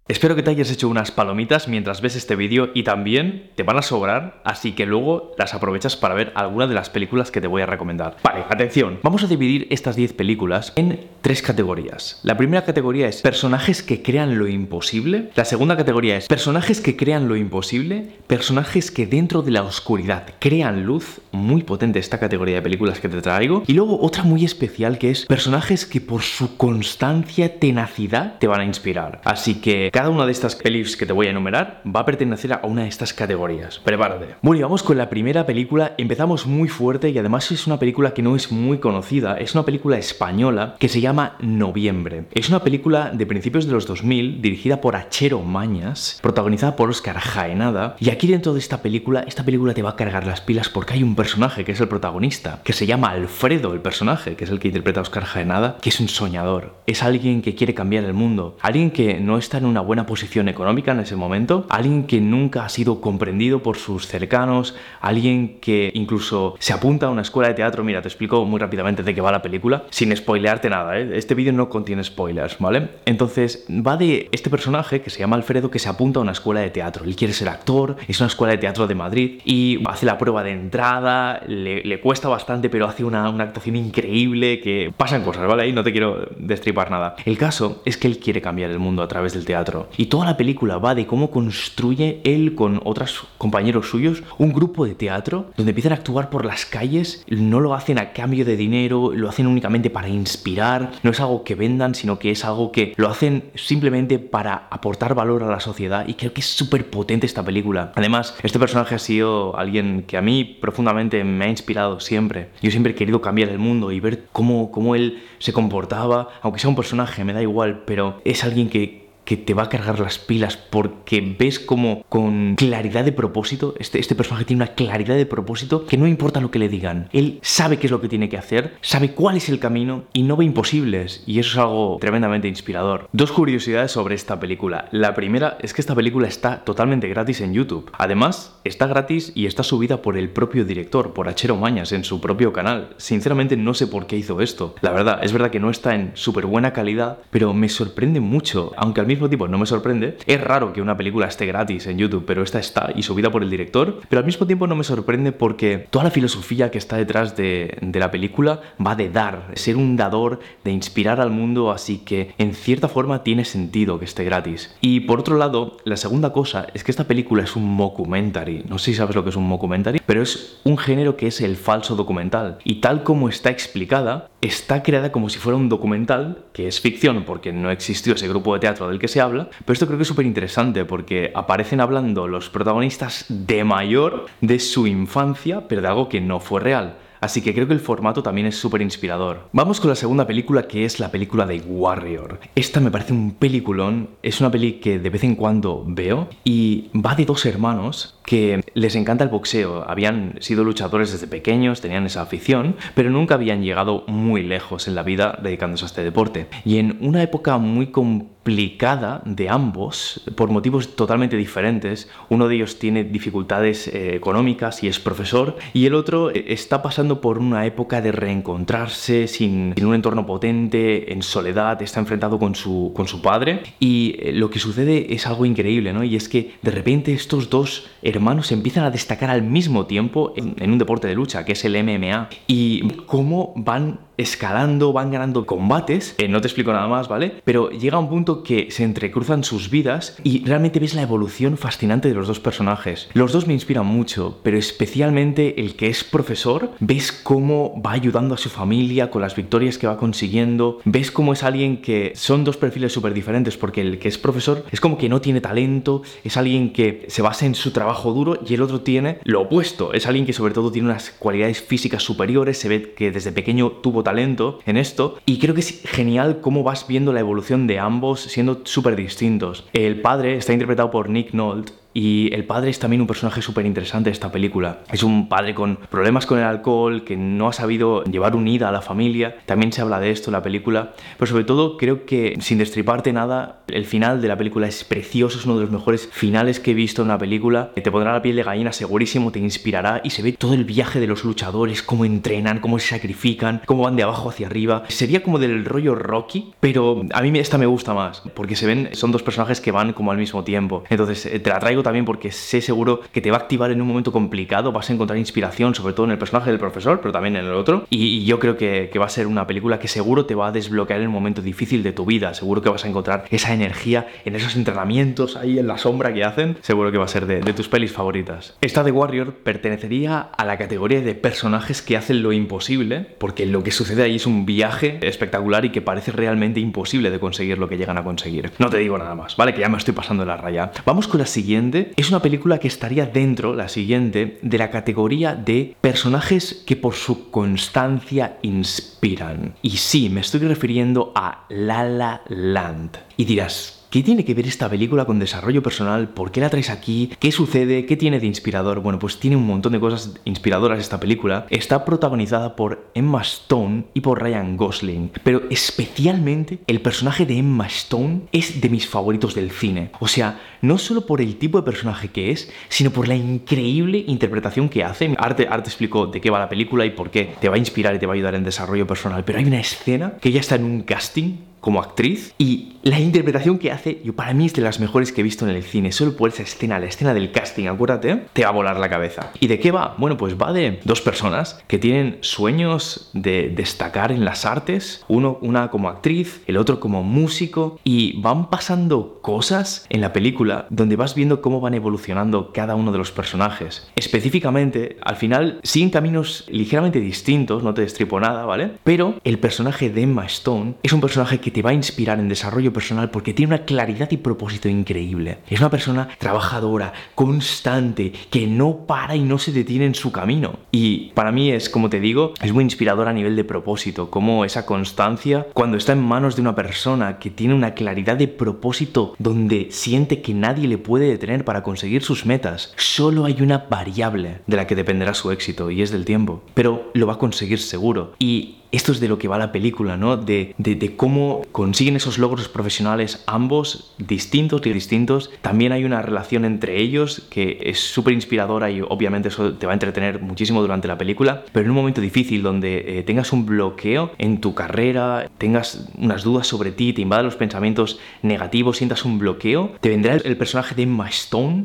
Espero 0.09 0.38
que 0.38 0.44
te 0.44 0.52
hayas 0.52 0.72
hecho 0.72 0.88
unas 0.88 1.11
palomitas 1.11 1.67
mientras 1.67 2.00
ves 2.00 2.16
este 2.16 2.38
vídeo 2.38 2.69
y 2.73 2.83
también 2.83 3.50
te 3.55 3.63
van 3.63 3.77
a 3.77 3.81
sobrar, 3.81 4.39
así 4.45 4.72
que 4.72 4.86
luego 4.86 5.33
las 5.38 5.53
aprovechas 5.53 5.97
para 5.97 6.16
ver 6.16 6.31
alguna 6.33 6.66
de 6.66 6.75
las 6.75 6.89
películas 6.89 7.30
que 7.30 7.41
te 7.41 7.47
voy 7.47 7.61
a 7.61 7.66
recomendar. 7.66 8.16
Vale, 8.23 8.45
atención, 8.49 8.99
vamos 9.03 9.25
a 9.25 9.27
dividir 9.27 9.67
estas 9.69 9.97
10 9.97 10.14
películas 10.14 10.72
en 10.77 11.08
tres 11.22 11.41
categorías. 11.41 12.22
La 12.23 12.38
primera 12.38 12.64
categoría 12.64 13.09
es 13.09 13.22
personajes 13.22 13.83
que 13.83 14.02
crean 14.02 14.39
lo 14.39 14.47
imposible. 14.47 15.30
La 15.36 15.44
segunda 15.44 15.75
categoría 15.75 16.16
es 16.16 16.27
personajes 16.27 16.80
que 16.80 16.95
crean 16.95 17.27
lo 17.27 17.36
imposible, 17.36 18.08
personajes 18.27 18.92
que 18.92 19.08
dentro 19.08 19.42
de 19.42 19.52
la 19.52 19.64
oscuridad 19.64 20.25
crean 20.39 20.86
luz. 20.86 21.19
Muy 21.33 21.64
potente 21.64 21.99
esta 21.99 22.17
categoría 22.17 22.55
de 22.55 22.61
películas 22.61 23.02
que 23.02 23.09
te 23.09 23.21
traigo. 23.21 23.64
Y 23.67 23.73
luego 23.73 23.99
otra 23.99 24.23
muy 24.23 24.45
especial 24.45 24.97
que 24.99 25.11
es 25.11 25.25
personajes 25.25 25.86
que 25.86 25.99
por 25.99 26.21
su 26.21 26.55
constancia, 26.55 27.59
tenacidad, 27.59 28.39
te 28.39 28.47
van 28.47 28.61
a 28.61 28.66
inspirar. 28.66 29.19
Así 29.25 29.55
que 29.55 29.92
cada 29.98 30.12
una 30.12 30.28
de 30.28 30.31
estas 30.31 30.56
pelis 30.56 30.95
que 30.95 31.08
te 31.08 31.14
voy 31.14 31.26
a 31.26 31.32
enumerar 31.32 31.82
va 31.83 32.02
a 32.02 32.05
pertenecer 32.05 32.54
a 32.54 32.60
una 32.61 32.83
de 32.83 32.88
estas 32.88 33.16
categorías. 33.16 33.80
Prepárate. 33.80 34.36
Bueno, 34.44 34.60
y 34.60 34.61
vamos 34.61 34.83
con 34.83 34.95
la 34.95 35.10
primera 35.10 35.48
película. 35.48 35.95
Empezamos 35.98 36.45
muy 36.45 36.70
fuerte 36.70 37.10
y 37.10 37.17
además 37.17 37.52
es 37.52 37.66
una 37.66 37.80
película 37.80 38.14
que 38.14 38.21
no 38.21 38.36
es 38.36 38.52
muy 38.52 38.77
conocida. 38.77 39.38
Es 39.39 39.55
una 39.55 39.66
película 39.66 39.98
española 39.98 40.76
que 40.77 40.88
se 40.88 41.02
llama 41.02 41.36
Noviembre. 41.39 42.26
Es 42.32 42.48
una 42.49 42.64
película 42.64 43.10
de 43.11 43.26
principios 43.26 43.66
de 43.66 43.71
los 43.71 43.88
2000 43.88 44.39
dirigida 44.39 44.82
por 44.82 44.95
Achero 44.95 45.42
Mañas, 45.42 46.20
protagonizada 46.21 46.76
por 46.76 46.92
Oscar 46.92 47.17
Jaenada. 47.17 47.95
Y 48.00 48.11
aquí 48.11 48.27
dentro 48.27 48.54
de 48.54 48.60
esta 48.60 48.83
película, 48.83 49.21
esta 49.21 49.45
película 49.45 49.73
te 49.73 49.82
va 49.82 49.89
a 49.89 49.95
cargar 49.95 50.27
las 50.27 50.42
pilas 50.42 50.70
porque 50.70 50.94
hay 50.94 51.02
un 51.02 51.16
personaje 51.16 51.66
que 51.66 51.71
es 51.71 51.82
el 51.82 51.88
protagonista, 51.88 52.61
que 52.64 52.73
se 52.73 52.86
llama 52.86 53.10
Alfredo, 53.10 53.73
el 53.73 53.82
personaje, 53.82 54.36
que 54.36 54.44
es 54.44 54.52
el 54.52 54.60
que 54.60 54.67
interpreta 54.67 55.00
a 55.00 55.04
Oscar 55.04 55.23
Jaenada, 55.23 55.77
que 55.82 55.89
es 55.89 56.00
un 56.00 56.08
soñador. 56.08 56.76
Es 56.86 57.02
alguien 57.02 57.42
que 57.42 57.55
quiere 57.55 57.73
cambiar 57.73 58.04
el 58.04 58.14
mundo. 58.14 58.58
Alguien 58.61 58.92
que 58.92 59.20
no 59.20 59.39
está 59.39 59.58
en 59.58 59.66
una 59.66 59.86
buena 59.87 60.05
posición 60.05 60.49
económica 60.49 60.92
en 60.92 60.99
ese 60.99 61.15
momento, 61.15 61.65
alguien 61.70 62.05
que 62.05 62.21
nunca 62.21 62.65
ha 62.65 62.70
sido 62.70 63.02
comprendido 63.02 63.64
por 63.64 63.77
sus 63.77 64.05
cercanos, 64.05 64.75
alguien 65.02 65.58
que 65.59 65.92
incluso 65.95 66.55
se 66.59 66.73
apunta 66.73 67.08
a 67.08 67.09
una 67.09 67.23
escuela 67.23 67.48
de 67.48 67.55
teatro. 67.55 67.83
Mira, 67.83 68.02
te 68.02 68.08
explico 68.08 68.45
muy 68.45 68.59
rápidamente 68.59 69.02
de 69.02 69.15
qué 69.15 69.21
va 69.21 69.31
la 69.31 69.42
película, 69.42 69.86
sin 69.89 70.15
spoilearte 70.15 70.70
nada, 70.70 70.99
¿eh? 70.99 71.09
Este 71.14 71.33
vídeo 71.33 71.53
no 71.53 71.70
contiene 71.70 72.03
spoilers, 72.03 72.58
¿vale? 72.59 72.89
Entonces, 73.05 73.65
va 73.70 73.97
de 73.97 74.30
este 74.31 74.49
personaje 74.49 75.02
que 75.02 75.09
se 75.09 75.20
llama 75.20 75.36
Alfredo 75.37 75.71
que 75.71 75.80
se 75.80 75.89
apunta 75.89 76.20
a 76.20 76.21
una 76.21 76.33
escuela 76.33 76.59
de 76.59 76.70
teatro. 76.70 77.05
Él 77.05 77.15
quiere 77.15 77.33
ser 77.33 77.49
actor, 77.49 77.95
es 78.08 78.20
una 78.20 78.27
escuela 78.27 78.52
de 78.52 78.58
teatro 78.59 78.87
de 78.87 78.95
Madrid 78.95 79.42
y 79.45 79.81
hace 79.87 80.05
la 80.05 80.17
prueba 80.17 80.43
de 80.43 80.52
entrada, 80.52 81.42
le, 81.47 81.99
cuesta 82.02 82.27
bastante, 82.27 82.70
pero 82.70 82.86
hace 82.86 83.03
una, 83.03 83.30
una 83.30 83.45
actuación 83.45 83.76
increíble 83.76 84.59
que 84.59 84.93
pasan 84.95 85.23
cosas, 85.23 85.47
¿vale? 85.47 85.64
Ahí 85.64 85.73
no 85.73 85.83
te 85.83 85.92
quiero 85.92 86.27
destripar 86.37 86.92
nada. 86.92 87.15
El 87.26 87.37
caso 87.37 87.81
es 87.86 87.97
que 87.97 88.08
él 88.08 88.20
quiere 88.20 88.42
cambiar 88.42 88.71
el 88.71 88.80
mundo 88.80 89.02
a 89.02 89.08
través 89.08 89.33
del 89.33 89.45
teatro. 89.45 89.77
Y 89.98 90.08
toda 90.08 90.26
la 90.26 90.38
película 90.38 90.77
va 90.77 90.95
de 90.95 91.05
cómo 91.05 91.32
construye 91.32 92.21
él 92.23 92.55
con 92.55 92.82
otros 92.83 93.27
compañeros 93.38 93.89
suyos 93.89 94.23
un 94.38 94.54
grupo 94.54 94.86
de 94.86 94.95
teatro 94.95 95.52
donde 95.55 95.71
empiezan 95.71 95.92
a 95.93 95.95
actuar 95.95 96.30
por 96.30 96.45
las 96.45 96.65
calles. 96.65 97.23
No 97.27 97.60
lo 97.60 97.73
hacen 97.73 97.99
a 97.99 98.14
cambio 98.14 98.45
de 98.45 98.58
dinero, 98.58 99.11
lo 99.14 99.30
hacen 99.30 99.48
únicamente 99.48 99.89
para 99.89 100.10
inspirar. 100.10 100.92
No 101.04 101.11
es 101.11 101.20
algo 101.20 101.43
que 101.43 101.55
vendan, 101.55 101.95
sino 101.95 102.20
que 102.20 102.32
es 102.32 102.45
algo 102.45 102.71
que 102.71 102.93
lo 102.98 103.10
hacen 103.10 103.52
simplemente 103.55 104.20
para 104.20 104.67
aportar 104.70 105.15
valor 105.15 105.43
a 105.43 105.48
la 105.48 105.60
sociedad. 105.60 106.08
Y 106.08 106.15
creo 106.15 106.33
que 106.33 106.42
es 106.42 106.48
súper 106.48 106.89
potente 106.89 107.26
esta 107.26 107.44
película. 107.44 107.92
Además, 107.95 108.36
este 108.44 108.59
personaje 108.59 108.95
ha 108.95 108.99
sido 108.99 109.58
alguien 109.58 110.04
que 110.08 110.17
a 110.17 110.21
mí 110.21 110.58
profundamente 110.59 111.23
me 111.23 111.45
ha 111.45 111.49
inspirado 111.49 111.99
siempre. 111.99 112.49
Yo 112.61 112.71
siempre 112.71 112.94
he 112.94 112.95
querido 112.95 113.21
cambiar 113.21 113.49
el 113.49 113.59
mundo 113.59 113.92
y 113.92 113.99
ver 113.99 114.26
cómo, 114.32 114.71
cómo 114.71 114.95
él 114.95 115.23
se 115.39 115.54
comportaba, 115.54 116.30
aunque 116.42 116.59
sea 116.59 116.70
un 116.70 116.76
personaje, 116.76 117.23
me 117.23 117.33
da 117.33 117.42
igual, 117.42 117.83
pero 117.86 118.21
es 118.26 118.44
alguien 118.44 118.70
que, 118.70 119.07
que 119.27 119.36
te 119.36 119.54
va 119.54 119.64
a 119.64 119.70
cargar 119.70 119.99
las 119.99 120.20
pilas 120.20 120.55
porque 120.55 121.36
ves 121.38 121.60
como 121.60 122.05
con 122.08 122.55
claridad 122.55 123.04
de 123.04 123.11
propósito, 123.11 123.76
este, 123.77 123.99
este 123.99 124.15
personaje 124.15 124.45
tiene 124.45 124.64
una 124.64 124.73
claridad 124.73 125.17
de 125.17 125.26
propósito 125.26 125.86
que 125.86 125.98
no 125.98 126.08
importa 126.08 126.39
lo 126.39 126.49
que 126.49 126.60
le 126.60 126.70
digan, 126.70 127.10
él 127.11 127.39
sabe 127.42 127.77
qué 127.77 127.88
es 127.88 127.92
lo 127.92 127.99
que 127.99 128.07
tiene 128.07 128.30
que 128.30 128.38
hacer, 128.38 128.75
sabe 128.80 129.12
cuál 129.12 129.36
es 129.36 129.50
el 129.50 129.60
camino 129.60 130.06
y 130.13 130.24
no 130.24 130.38
ve 130.38 130.45
imposibles 130.45 131.24
y 131.25 131.39
eso 131.39 131.51
es 131.51 131.57
algo 131.57 131.98
tremendamente 132.00 132.48
inspirador. 132.48 133.10
Dos 133.12 133.33
curiosidades 133.33 133.92
sobre 133.92 134.15
esta 134.15 134.39
película. 134.39 134.88
La 134.92 135.13
primera 135.13 135.57
es 135.62 135.74
que 135.74 135.81
esta 135.81 135.94
película 135.94 136.30
está 136.30 136.63
totalmente 136.63 137.09
gratis 137.09 137.42
en 137.42 137.54
YouTube. 137.54 137.92
Además, 137.98 138.57
está 138.63 138.88
gratis 138.88 139.33
y 139.36 139.45
está 139.45 139.63
subida 139.63 140.01
por 140.01 140.18
el 140.18 140.30
propio 140.30 140.63
director, 140.63 141.13
por 141.13 141.27
Achero 141.27 141.57
Mañas, 141.57 141.92
en 141.92 142.06
su 142.06 142.21
propio 142.21 142.54
canal. 142.54 142.95
Sinceramente 142.95 143.57
no 143.57 143.74
sé 143.74 143.88
por 143.88 144.07
qué 144.07 144.15
hizo 144.15 144.39
esto. 144.39 144.75
La 144.80 144.92
verdad, 144.92 145.19
es 145.21 145.33
verdad 145.33 145.51
que 145.51 145.59
no 145.59 145.69
está 145.69 145.95
en 145.95 146.12
súper 146.13 146.45
buena 146.45 146.71
calidad, 146.71 147.18
pero 147.30 147.54
me 147.54 147.68
sorprende 147.68 148.21
mucho, 148.21 148.71
aunque 148.77 149.01
al 149.01 149.07
mismo 149.07 149.17
tiempo 149.28 149.48
no 149.48 149.57
me 149.57 149.66
sorprende. 149.66 150.18
Es 150.28 150.39
raro 150.39 150.74
que 150.74 150.81
una 150.81 150.95
película 150.95 151.28
esté 151.28 151.45
gratis 151.48 151.88
en 151.88 151.98
YouTube, 151.98 152.25
pero 152.28 152.44
esta 152.44 152.60
está 152.60 152.92
y 152.95 153.01
subida 153.04 153.31
por 153.31 153.42
el 153.42 153.50
director. 153.50 154.01
Pero 154.07 154.19
al 154.19 154.25
mismo 154.25 154.45
tiempo 154.45 154.68
no 154.68 154.75
me 154.75 154.83
sorprende 154.83 155.31
porque 155.31 155.88
toda 155.89 156.06
la 156.06 156.12
filosofía 156.12 156.69
que 156.69 156.78
está 156.78 156.98
detrás 156.98 157.36
de, 157.36 157.77
de 157.81 158.00
la 158.00 158.12
película 158.12 158.62
va 158.86 158.95
de 158.95 159.10
dar, 159.10 159.51
ser 159.56 159.75
un 159.75 159.97
dador, 159.97 160.39
de 160.63 160.71
inspirar 160.71 161.19
al 161.19 161.31
mundo, 161.31 161.71
así 161.71 162.00
que 162.00 162.36
en 162.38 162.53
cierta 162.53 162.88
forma 162.88 163.24
tiene 163.24 163.45
sentido 163.45 163.97
que 164.00 164.06
esté 164.06 164.24
gratis. 164.24 164.75
Y 164.81 165.01
por 165.01 165.19
otro 165.19 165.38
lado, 165.38 165.77
la 165.83 165.97
segunda 165.97 166.31
cosa 166.31 166.68
es 166.74 166.83
que 166.83 166.91
esta 166.91 167.06
película 167.06 167.44
es 167.44 167.56
un 167.56 167.65
mockumentary. 167.65 168.63
No 168.68 168.77
sé 168.77 168.91
si 168.91 168.97
sabes 168.97 169.15
lo 169.15 169.24
que 169.24 169.30
es 169.30 169.36
un 169.36 169.47
mockumentary, 169.47 170.01
pero 170.06 170.21
es 170.21 170.59
un 170.63 170.77
género 170.77 171.18
que 171.18 171.27
es 171.27 171.41
el 171.41 171.56
falso 171.56 171.95
documental. 171.95 172.59
Y 172.63 172.75
tal 172.75 173.03
como 173.03 173.30
está 173.30 173.50
explicada, 173.50 174.30
está 174.42 174.84
creada 174.84 175.12
como 175.12 175.30
si 175.30 175.39
fuera 175.39 175.57
un 175.57 175.69
documental, 175.69 176.44
que 176.54 176.68
es 176.68 176.80
ficción 176.80 177.24
porque 177.25 177.51
no 177.54 177.72
existió 177.72 178.13
ese 178.13 178.28
grupo 178.28 178.54
de 178.54 178.60
teatro 178.60 178.88
del 178.88 179.00
que 179.00 179.07
se 179.07 179.22
habla, 179.22 179.50
pero 179.66 179.74
esto 179.74 179.88
creo 179.88 179.98
que 179.98 180.04
es 180.04 180.07
súper 180.07 180.25
interesante 180.25 180.86
porque 180.86 181.31
aparecen 181.34 181.81
hablando 181.81 182.28
los 182.28 182.50
protagonistas 182.50 183.25
de 183.30 183.63
mayor 183.63 184.25
de 184.42 184.60
su 184.60 184.88
infancia, 184.88 185.68
pero 185.68 185.81
de 185.81 185.88
algo 185.88 186.10
que 186.10 186.22
no 186.22 186.39
fue 186.39 186.62
real. 186.62 186.98
Así 187.19 187.41
que 187.41 187.53
creo 187.53 187.67
que 187.67 187.73
el 187.73 187.79
formato 187.79 188.23
también 188.23 188.47
es 188.47 188.57
súper 188.57 188.81
inspirador. 188.81 189.49
Vamos 189.51 189.79
con 189.79 189.89
la 189.89 189.95
segunda 189.95 190.27
película 190.27 190.67
que 190.67 190.85
es 190.85 190.99
la 190.99 191.11
película 191.11 191.45
de 191.45 191.59
Warrior. 191.59 192.39
Esta 192.55 192.79
me 192.79 192.91
parece 192.91 193.13
un 193.13 193.35
peliculón, 193.35 194.09
es 194.23 194.39
una 194.39 194.51
peli 194.51 194.73
que 194.73 194.99
de 194.99 195.09
vez 195.09 195.23
en 195.23 195.35
cuando 195.35 195.83
veo 195.87 196.29
y 196.43 196.89
va 196.93 197.15
de 197.15 197.25
dos 197.25 197.45
hermanos 197.45 198.19
que 198.25 198.61
les 198.73 198.95
encanta 198.95 199.23
el 199.23 199.29
boxeo. 199.29 199.89
Habían 199.89 200.35
sido 200.39 200.63
luchadores 200.63 201.11
desde 201.11 201.27
pequeños, 201.27 201.81
tenían 201.81 202.05
esa 202.05 202.21
afición, 202.21 202.75
pero 202.93 203.09
nunca 203.09 203.35
habían 203.35 203.63
llegado 203.63 204.03
muy 204.07 204.43
lejos 204.43 204.87
en 204.87 204.95
la 204.95 205.03
vida 205.03 205.39
dedicándose 205.41 205.85
a 205.85 205.87
este 205.87 206.03
deporte. 206.03 206.47
Y 206.65 206.77
en 206.77 206.97
una 207.01 207.23
época 207.23 207.57
muy 207.57 207.87
complicada 207.87 208.37
de 208.47 209.49
ambos, 209.49 210.21
por 210.35 210.49
motivos 210.49 210.95
totalmente 210.95 211.35
diferentes, 211.35 212.09
uno 212.29 212.47
de 212.47 212.55
ellos 212.55 212.79
tiene 212.79 213.03
dificultades 213.03 213.88
eh, 213.88 214.15
económicas 214.15 214.83
y 214.83 214.88
es 214.88 214.99
profesor, 214.99 215.57
y 215.73 215.85
el 215.85 215.94
otro 215.94 216.31
eh, 216.31 216.45
está 216.47 216.81
pasando 216.81 217.19
por 217.19 217.39
una 217.39 217.65
época 217.65 218.01
de 218.01 218.11
reencontrarse 218.11 219.27
sin, 219.27 219.75
un 219.83 219.94
entorno 219.94 220.25
potente, 220.25 221.11
en 221.11 221.21
soledad, 221.21 221.81
está 221.81 221.99
enfrentado 221.99 222.39
con 222.39 222.55
su, 222.55 222.94
con 222.95 223.07
su 223.07 223.21
padre, 223.21 223.63
y 223.79 224.15
eh, 224.19 224.31
lo 224.31 224.50
que 224.50 224.59
sucede 224.59 225.13
es 225.13 225.27
algo 225.27 225.45
increíble, 225.45 225.91
¿no? 225.91 226.03
Y 226.03 226.15
es 226.15 226.29
que 226.29 226.55
de 226.61 226.71
repente 226.71 227.13
estos 227.13 227.50
dos 227.50 227.88
hermanos 228.01 228.51
empiezan 228.51 228.85
a 228.85 228.91
destacar 228.91 229.29
al 229.29 229.43
mismo 229.43 229.85
tiempo 229.85 230.33
en, 230.38 230.71
un 230.71 230.77
deporte 230.77 231.07
de 231.07 231.15
lucha, 231.15 231.43
que 231.43 231.51
es 231.51 231.65
el 231.65 231.75
MMA, 231.83 232.29
y 232.47 232.88
cómo 233.05 233.53
van 233.55 234.00
escalando, 234.17 234.93
van 234.93 235.11
ganando 235.11 235.45
combates. 235.45 236.15
No 236.27 236.41
te 236.41 236.47
explico 236.47 236.73
nada 236.73 236.88
más, 236.88 237.07
¿vale? 237.07 237.35
Pero 237.43 237.69
llega 237.69 238.00
un 238.00 238.09
punto 238.09 238.37
que 238.44 238.72
se 238.72 238.84
entrecruzan 238.84 239.44
sus 239.44 239.69
vidas 239.69 240.18
y 240.24 240.44
realmente 240.45 240.80
ves 240.80 240.94
la 240.94 241.01
evolución 241.01 241.57
fascinante 241.57 242.07
de 242.07 242.16
los 242.16 242.28
dos 242.28 242.39
personajes. 242.39 243.10
Los 243.13 243.31
dos 243.31 243.48
me 243.48 243.54
inspiran 243.54 243.86
mucho, 243.86 244.39
pero 244.44 244.57
especialmente 244.57 245.60
el 245.60 245.75
que 245.75 245.88
es 245.88 246.04
profesor, 246.04 246.72
ves 246.80 247.12
cómo 247.12 247.81
va 247.81 247.92
ayudando 247.92 248.36
a 248.36 248.38
su 248.38 248.50
familia 248.50 249.10
con 249.10 249.22
las 249.22 249.36
victorias 249.36 249.78
que 249.78 249.88
va 249.88 249.98
consiguiendo, 249.98 250.80
ves 250.86 251.12
cómo 251.12 251.34
es 251.34 251.44
alguien 251.44 251.81
que 251.81 252.13
son 252.16 252.44
dos 252.44 252.57
perfiles 252.57 252.94
súper 252.94 253.13
diferentes, 253.13 253.57
porque 253.57 253.81
el 253.81 254.00
que 254.00 254.07
es 254.07 254.18
profesor 254.18 254.66
es 254.72 254.80
como 254.80 254.98
que 254.98 255.10
no 255.10 255.22
tiene 255.22 255.42
talento, 255.42 256.01
es 256.24 256.38
alguien 256.38 256.74
que 256.74 257.06
se 257.07 257.22
basa 257.22 257.45
en 257.45 257.56
su 257.56 257.72
trabajo 257.72 258.13
duro 258.13 258.39
y 258.48 258.54
el 258.54 258.62
otro 258.62 258.81
tiene 258.81 259.19
lo 259.24 259.42
opuesto, 259.42 259.94
es 259.94 260.07
alguien 260.07 260.25
que 260.25 260.34
sobre 260.34 260.54
todo 260.54 260.72
tiene 260.72 260.89
unas 260.89 261.12
cualidades 261.12 261.62
físicas 261.62 262.04
superiores, 262.04 262.57
se 262.57 262.69
ve 262.69 262.94
que 262.95 263.12
desde 263.12 263.31
pequeño 263.31 263.72
tuvo 263.72 264.04
talento 264.04 264.60
en 264.66 264.78
esto 264.78 265.18
y 265.25 265.39
creo 265.39 265.54
que 265.54 265.62
es 265.62 265.81
genial 265.84 266.39
cómo 266.42 266.63
vas 266.63 266.88
viendo 266.88 267.13
la 267.13 267.19
evolución 267.19 267.68
de 267.68 267.80
ambos 267.80 268.16
siendo 268.17 268.61
súper 268.63 268.95
distintos. 268.95 269.65
El 269.73 270.01
padre 270.01 270.37
está 270.37 270.53
interpretado 270.53 270.91
por 270.91 271.09
Nick 271.09 271.33
Nolte 271.33 271.73
y 271.97 272.31
el 272.31 272.45
padre 272.45 272.69
es 272.69 272.77
también 272.77 273.01
un 273.01 273.07
personaje 273.07 273.41
súper 273.41 273.65
interesante 273.65 274.11
de 274.11 274.13
esta 274.13 274.31
película. 274.31 274.81
Es 274.91 275.01
un 275.01 275.27
padre 275.27 275.55
con 275.55 275.79
problemas 275.89 276.27
con 276.27 276.38
el 276.38 276.44
alcohol, 276.44 277.03
que 277.03 277.17
no 277.17 277.47
ha 277.47 277.53
sabido 277.53 278.03
llevar 278.03 278.35
unida 278.35 278.69
a 278.69 278.71
la 278.71 278.83
familia. 278.83 279.38
También 279.47 279.71
se 279.71 279.81
habla 279.81 279.99
de 279.99 280.11
esto 280.11 280.29
en 280.29 280.33
la 280.33 280.44
película. 280.44 280.94
Pero 281.17 281.27
sobre 281.27 281.44
todo 281.44 281.75
creo 281.75 282.05
que, 282.05 282.38
sin 282.39 282.59
destriparte 282.59 283.13
nada, 283.13 283.61
el 283.67 283.85
final 283.85 284.21
de 284.21 284.27
la 284.27 284.38
película 284.38 284.67
es 284.67 284.83
precioso, 284.83 285.39
es 285.39 285.45
uno 285.45 285.55
de 285.55 285.61
los 285.61 285.71
mejores 285.71 286.07
finales 286.11 286.59
que 286.59 286.69
he 286.69 286.73
visto 286.75 287.01
en 287.01 287.07
una 287.07 287.17
película. 287.17 287.71
Te 287.73 287.91
pondrá 287.91 288.13
la 288.13 288.21
piel 288.21 288.35
de 288.35 288.43
gallina 288.43 288.73
segurísimo, 288.73 289.31
te 289.31 289.39
inspirará 289.39 290.01
y 290.03 290.11
se 290.11 290.21
ve 290.21 290.33
todo 290.33 290.53
el 290.53 290.65
viaje 290.65 291.00
de 291.00 291.07
los 291.07 291.23
luchadores, 291.23 291.81
cómo 291.81 292.05
entrenan, 292.05 292.59
cómo 292.59 292.77
se 292.77 292.89
sacrifican, 292.89 293.63
cómo 293.65 293.81
van 293.85 293.95
de 293.95 294.03
abajo 294.03 294.29
hacia 294.29 294.45
arriba. 294.45 294.83
Sería 294.89 295.23
como 295.23 295.39
del 295.39 295.65
rollo 295.65 295.95
Rocky, 295.95 296.53
pero 296.59 297.01
a 297.11 297.21
mí 297.23 297.39
esta 297.39 297.57
me 297.57 297.65
gusta 297.65 297.95
más, 297.95 298.21
porque 298.35 298.55
se 298.55 298.67
ven, 298.67 298.89
son 298.91 299.11
dos 299.11 299.23
personajes 299.23 299.59
que 299.61 299.71
van 299.71 299.93
como 299.93 300.11
al 300.11 300.17
mismo 300.19 300.43
tiempo. 300.43 300.83
Entonces 300.91 301.25
eh, 301.25 301.39
te 301.39 301.50
la 301.50 301.57
traigo 301.57 301.81
también 301.88 302.04
porque 302.04 302.34
sé 302.34 302.60
seguro 302.60 303.00
que 303.13 303.22
te 303.22 303.31
va 303.31 303.38
a 303.38 303.39
activar 303.39 303.72
en 303.72 303.81
un 303.81 303.88
momento 303.88 304.12
complicado, 304.12 304.74
vas 304.74 304.89
a 304.89 304.94
encontrar 304.94 305.18
inspiración, 305.18 305.74
sobre 305.74 305.94
todo 305.94 306.06
en 306.06 306.12
el 306.12 306.18
personaje 306.18 306.50
del 306.50 306.60
profesor, 306.60 307.00
pero 307.00 307.13
también 307.13 307.38
en 307.38 307.45
el 307.45 307.54
otro. 307.54 307.88
Y, 307.89 308.25
yo 308.25 308.39
creo 308.39 308.57
que, 308.57 308.92
va 309.00 309.06
a 309.06 309.10
ser 309.10 309.25
una 309.25 309.48
película 309.48 309.80
que 309.80 309.88
seguro 309.88 310.25
te 310.25 310.36
va 310.36 310.48
a 310.48 310.51
desbloquear 310.51 311.00
en 311.00 311.07
un 311.07 311.13
momento 311.13 311.42
difícil 311.42 311.84
de 311.84 311.94
tu 311.94 312.06
vida. 312.06 312.34
Seguro 312.34 312.62
que 312.62 312.68
vas 312.68 312.84
a 312.84 312.89
encontrar 312.89 313.24
esa 313.30 313.54
energía 313.54 314.07
en 314.25 314.36
esos 314.36 314.57
entrenamientos 314.57 315.38
ahí 315.38 315.60
en 315.60 315.68
la 315.68 315.78
sombra 315.78 316.13
que 316.13 316.25
hacen. 316.25 316.57
Seguro 316.60 316.92
que 316.92 316.98
va 316.98 317.06
a 317.06 317.07
ser 317.07 317.25
de, 317.25 317.39
de 317.39 317.54
tus 317.54 317.69
pelis 317.69 317.94
favoritas. 317.94 318.57
Esta 318.60 318.84
de 318.84 318.92
Warrior 318.92 319.34
pertenecería 319.34 320.19
a 320.19 320.44
la 320.44 320.57
categoría 320.57 321.00
de 321.00 321.16
personajes 321.16 321.81
que 321.81 321.95
hacen 321.95 322.22
lo 322.22 322.34
imposible, 322.34 323.16
porque 323.18 323.45
lo 323.45 323.63
que 323.63 323.72
sucede 323.72 324.04
ahí 324.04 324.18
es 324.18 324.25
un 324.25 324.45
viaje 324.45 325.00
espectacular 325.04 325.63
y 325.63 325.69
que 325.69 325.81
parece 325.81 326.12
realmente 326.12 326.60
imposible 326.60 327.12
de 327.12 327.19
conseguir 327.22 327.60
lo 327.60 327.69
que 327.69 327.78
llegan 327.78 327.98
a 327.98 328.04
conseguir. 328.04 328.51
No 328.60 328.69
te 328.69 328.78
digo 328.78 328.98
nada 328.98 329.16
más, 329.16 329.38
¿vale? 329.38 329.54
Que 329.54 329.62
ya 329.62 329.69
me 329.69 329.78
estoy 329.78 329.94
pasando 329.94 330.25
la 330.25 330.36
raya. 330.36 330.72
Vamos 330.86 331.07
con 331.07 331.19
la 331.19 331.25
siguiente 331.25 331.76
es 331.95 332.09
una 332.09 332.21
película 332.21 332.59
que 332.59 332.68
estaría 332.68 333.06
dentro, 333.06 333.53
la 333.53 333.69
siguiente, 333.69 334.39
de 334.41 334.57
la 334.57 334.69
categoría 334.69 335.35
de 335.35 335.75
personajes 335.81 336.63
que 336.65 336.75
por 336.75 336.95
su 336.95 337.29
constancia 337.31 338.38
inspiran. 338.41 339.56
Y 339.62 339.77
sí, 339.77 340.09
me 340.09 340.21
estoy 340.21 340.41
refiriendo 340.41 341.12
a 341.15 341.45
La 341.50 341.83
La 341.83 342.21
Land. 342.27 342.97
Y 343.18 343.25
dirás, 343.25 343.76
¿Qué 343.89 344.04
tiene 344.04 344.25
que 344.25 344.34
ver 344.34 344.45
esta 344.45 344.69
película 344.69 345.06
con 345.06 345.18
desarrollo 345.18 345.63
personal? 345.63 346.10
¿Por 346.10 346.31
qué 346.31 346.42
la 346.42 346.50
traes 346.50 346.69
aquí? 346.69 347.10
¿Qué 347.22 347.31
sucede? 347.31 347.86
¿Qué 347.86 347.95
tiene 347.95 348.19
de 348.19 348.28
inspirador? 348.28 348.81
Bueno, 348.81 349.00
pues 349.00 349.18
tiene 349.18 349.38
un 349.38 349.48
montón 349.48 349.72
de 349.72 349.80
cosas 349.80 350.19
inspiradoras 350.25 350.80
esta 350.80 351.00
película. 351.00 351.48
Está 351.50 351.86
protagonizada 351.86 352.57
por 352.57 352.86
Emma 352.95 353.22
Stone 353.22 353.86
y 353.94 354.01
por 354.01 354.22
Ryan 354.22 354.57
Gosling. 354.57 355.12
Pero 355.24 355.44
especialmente 355.50 356.60
el 356.68 356.81
personaje 356.81 357.25
de 357.25 357.38
Emma 357.38 357.68
Stone 357.68 358.24
es 358.34 358.60
de 358.60 358.68
mis 358.68 358.89
favoritos 358.89 359.34
del 359.36 359.51
cine. 359.51 359.92
O 360.01 360.10
sea, 360.10 360.42
no 360.62 360.78
solo 360.78 361.06
por 361.06 361.22
el 361.22 361.38
tipo 361.38 361.57
de 361.57 361.63
personaje 361.63 362.10
que 362.10 362.31
es, 362.31 362.51
sino 362.68 362.92
por 362.92 363.07
la 363.07 363.16
increíble 363.16 364.04
interpretación 364.06 364.68
que 364.68 364.84
hace. 364.84 365.16
Arte, 365.18 365.48
Arte 365.50 365.69
explicó 365.69 366.07
de 366.07 366.19
qué 366.19 366.30
va 366.30 366.39
la 366.39 366.50
película 366.50 366.86
y 366.86 366.89
por 366.89 367.10
qué 367.10 367.36
te 367.39 367.48
va 367.48 367.56
a 367.56 367.60
inspirar 367.60 367.95
y 367.95 368.00
te 368.00 368.06
va 368.06 368.12
a 368.12 368.16
ayudar 368.16 368.36
en 368.36 368.44
desarrollo 368.44 368.86
personal. 368.86 369.24
Pero 369.24 369.39
hay 369.39 369.45
una 369.45 369.62
escena 369.62 370.16
que 370.19 370.34
ya 370.34 370.42
está 370.42 370.56
en 370.56 370.66
un 370.66 370.81
casting 370.81 371.38
como 371.67 371.81
actriz 371.81 372.33
y 372.37 372.77
la 372.83 372.97
interpretación 372.97 373.59
que 373.59 373.73
hace, 373.73 373.99
yo 374.05 374.15
para 374.15 374.33
mí 374.33 374.45
es 374.45 374.53
de 374.53 374.61
las 374.61 374.79
mejores 374.79 375.11
que 375.11 375.19
he 375.19 375.23
visto 375.25 375.45
en 375.45 375.53
el 375.53 375.63
cine. 375.63 375.91
Solo 375.91 376.15
por 376.15 376.29
esa 376.29 376.43
escena, 376.43 376.79
la 376.79 376.85
escena 376.85 377.13
del 377.13 377.33
casting, 377.33 377.67
acuérdate, 377.67 378.27
te 378.31 378.43
va 378.43 378.47
a 378.47 378.53
volar 378.53 378.79
la 378.79 378.89
cabeza. 378.89 379.31
¿Y 379.41 379.47
de 379.47 379.59
qué 379.59 379.71
va? 379.71 379.93
Bueno, 379.97 380.15
pues 380.15 380.37
va 380.37 380.53
de 380.53 380.79
dos 380.85 381.01
personas 381.01 381.61
que 381.67 381.77
tienen 381.77 382.19
sueños 382.21 383.09
de 383.11 383.49
destacar 383.49 384.13
en 384.13 384.23
las 384.23 384.45
artes, 384.45 385.03
uno 385.09 385.39
una 385.41 385.69
como 385.69 385.89
actriz, 385.89 386.41
el 386.47 386.55
otro 386.55 386.79
como 386.79 387.03
músico 387.03 387.77
y 387.83 388.17
van 388.21 388.49
pasando 388.49 389.19
cosas 389.21 389.85
en 389.89 389.99
la 389.99 390.13
película 390.13 390.67
donde 390.69 390.95
vas 390.95 391.15
viendo 391.15 391.41
cómo 391.41 391.59
van 391.59 391.73
evolucionando 391.73 392.53
cada 392.53 392.75
uno 392.75 392.93
de 392.93 392.99
los 392.99 393.11
personajes. 393.11 393.91
Específicamente, 393.97 394.95
al 395.01 395.17
final 395.17 395.59
siguen 395.63 395.89
caminos 395.89 396.45
ligeramente 396.47 397.01
distintos, 397.01 397.61
no 397.61 397.73
te 397.73 397.81
destripo 397.81 398.21
nada, 398.21 398.45
¿vale? 398.45 398.71
Pero 398.85 399.15
el 399.25 399.39
personaje 399.39 399.89
de 399.89 400.03
Emma 400.03 400.25
Stone 400.27 400.75
es 400.81 400.93
un 400.93 401.01
personaje 401.01 401.41
que 401.41 401.56
te 401.57 401.63
va 401.63 401.71
a 401.71 401.74
inspirar 401.74 402.19
en 402.19 402.30
desarrollo 402.30 402.71
personal 402.71 403.09
porque 403.09 403.33
tiene 403.33 403.56
una 403.56 403.65
claridad 403.65 404.12
y 404.12 404.18
propósito 404.18 404.69
increíble. 404.69 405.39
Es 405.50 405.59
una 405.59 405.71
persona 405.71 406.07
trabajadora, 406.19 406.94
constante, 407.15 408.13
que 408.30 408.45
no 408.45 408.86
para 408.86 409.15
y 409.15 409.24
no 409.24 409.39
se 409.39 409.51
detiene 409.51 409.88
en 409.88 409.95
su 409.95 410.12
camino. 410.12 410.59
Y 410.71 411.13
para 411.15 411.31
mí 411.31 411.50
es, 411.50 411.68
como 411.68 411.89
te 411.89 412.00
digo, 412.00 412.36
es 412.44 412.54
muy 412.54 412.63
inspirador 412.63 413.07
a 413.07 413.13
nivel 413.13 413.36
de 413.36 413.44
propósito, 413.44 414.12
como 414.12 414.45
esa 414.45 414.68
constancia, 414.68 415.48
cuando 415.55 415.77
está 415.77 415.93
en 415.93 416.03
manos 416.03 416.36
de 416.36 416.43
una 416.43 416.53
persona 416.53 417.17
que 417.17 417.31
tiene 417.31 417.55
una 417.55 417.74
claridad 417.74 418.17
de 418.17 418.27
propósito 418.27 419.15
donde 419.17 419.70
siente 419.72 420.22
que 420.22 420.36
nadie 420.36 420.67
le 420.67 420.77
puede 420.77 421.08
detener 421.08 421.43
para 421.43 421.63
conseguir 421.63 422.03
sus 422.03 422.27
metas, 422.27 422.72
solo 422.77 423.25
hay 423.25 423.41
una 423.41 423.65
variable 423.67 424.41
de 424.46 424.58
la 424.58 424.67
que 424.67 424.75
dependerá 424.75 425.15
su 425.15 425.31
éxito 425.31 425.72
y 425.72 425.81
es 425.81 425.89
del 425.89 426.05
tiempo. 426.05 426.43
Pero 426.53 426.91
lo 426.93 427.08
va 427.08 427.13
a 427.13 427.17
conseguir 427.17 427.58
seguro. 427.58 428.13
Y 428.20 428.58
esto 428.71 428.91
es 428.91 429.00
de 429.00 429.07
lo 429.07 429.17
que 429.17 429.27
va 429.27 429.38
la 429.38 429.51
película, 429.51 429.97
¿no? 429.97 430.17
De, 430.17 430.55
cómo 430.95 431.41
consiguen 431.51 431.95
esos 431.95 432.17
logros 432.17 432.47
profesionales 432.47 433.24
ambos, 433.27 433.93
distintos 433.97 434.65
y 434.65 434.74
distintos. 434.74 435.31
También 435.41 435.71
hay 435.71 435.83
una 435.83 436.01
relación 436.01 436.45
entre 436.45 436.81
ellos 436.81 437.27
que 437.29 437.59
es 437.62 437.79
súper 437.79 438.13
inspiradora 438.13 438.71
y 438.71 438.81
obviamente 438.81 439.29
eso 439.29 439.53
te 439.53 439.65
va 439.65 439.74
a 439.74 439.75
entretener 439.75 440.21
muchísimo 440.21 440.62
durante 440.62 440.88
la 440.88 440.97
película, 440.97 441.43
pero 441.51 441.65
en 441.65 441.71
un 441.71 441.77
momento 441.77 442.01
difícil 442.01 442.41
donde 442.41 443.00
eh, 443.00 443.03
tengas 443.03 443.33
un 443.33 443.45
bloqueo 443.45 444.12
en 444.17 444.41
tu 444.41 444.53
carrera, 444.53 445.29
tengas 445.38 445.89
unas 445.97 446.24
dudas 446.24 446.47
sobre 446.47 446.71
ti, 446.71 446.93
te 446.93 447.01
invadan 447.01 447.25
los 447.25 447.36
pensamientos 447.36 448.00
negativos, 448.21 448.77
sientas 448.77 449.05
un 449.05 449.19
bloqueo, 449.19 449.74
te 449.81 449.89
vendrá 449.89 450.15
el, 450.15 450.38
personaje 450.38 450.75
de 450.75 450.83
Emma 450.83 451.09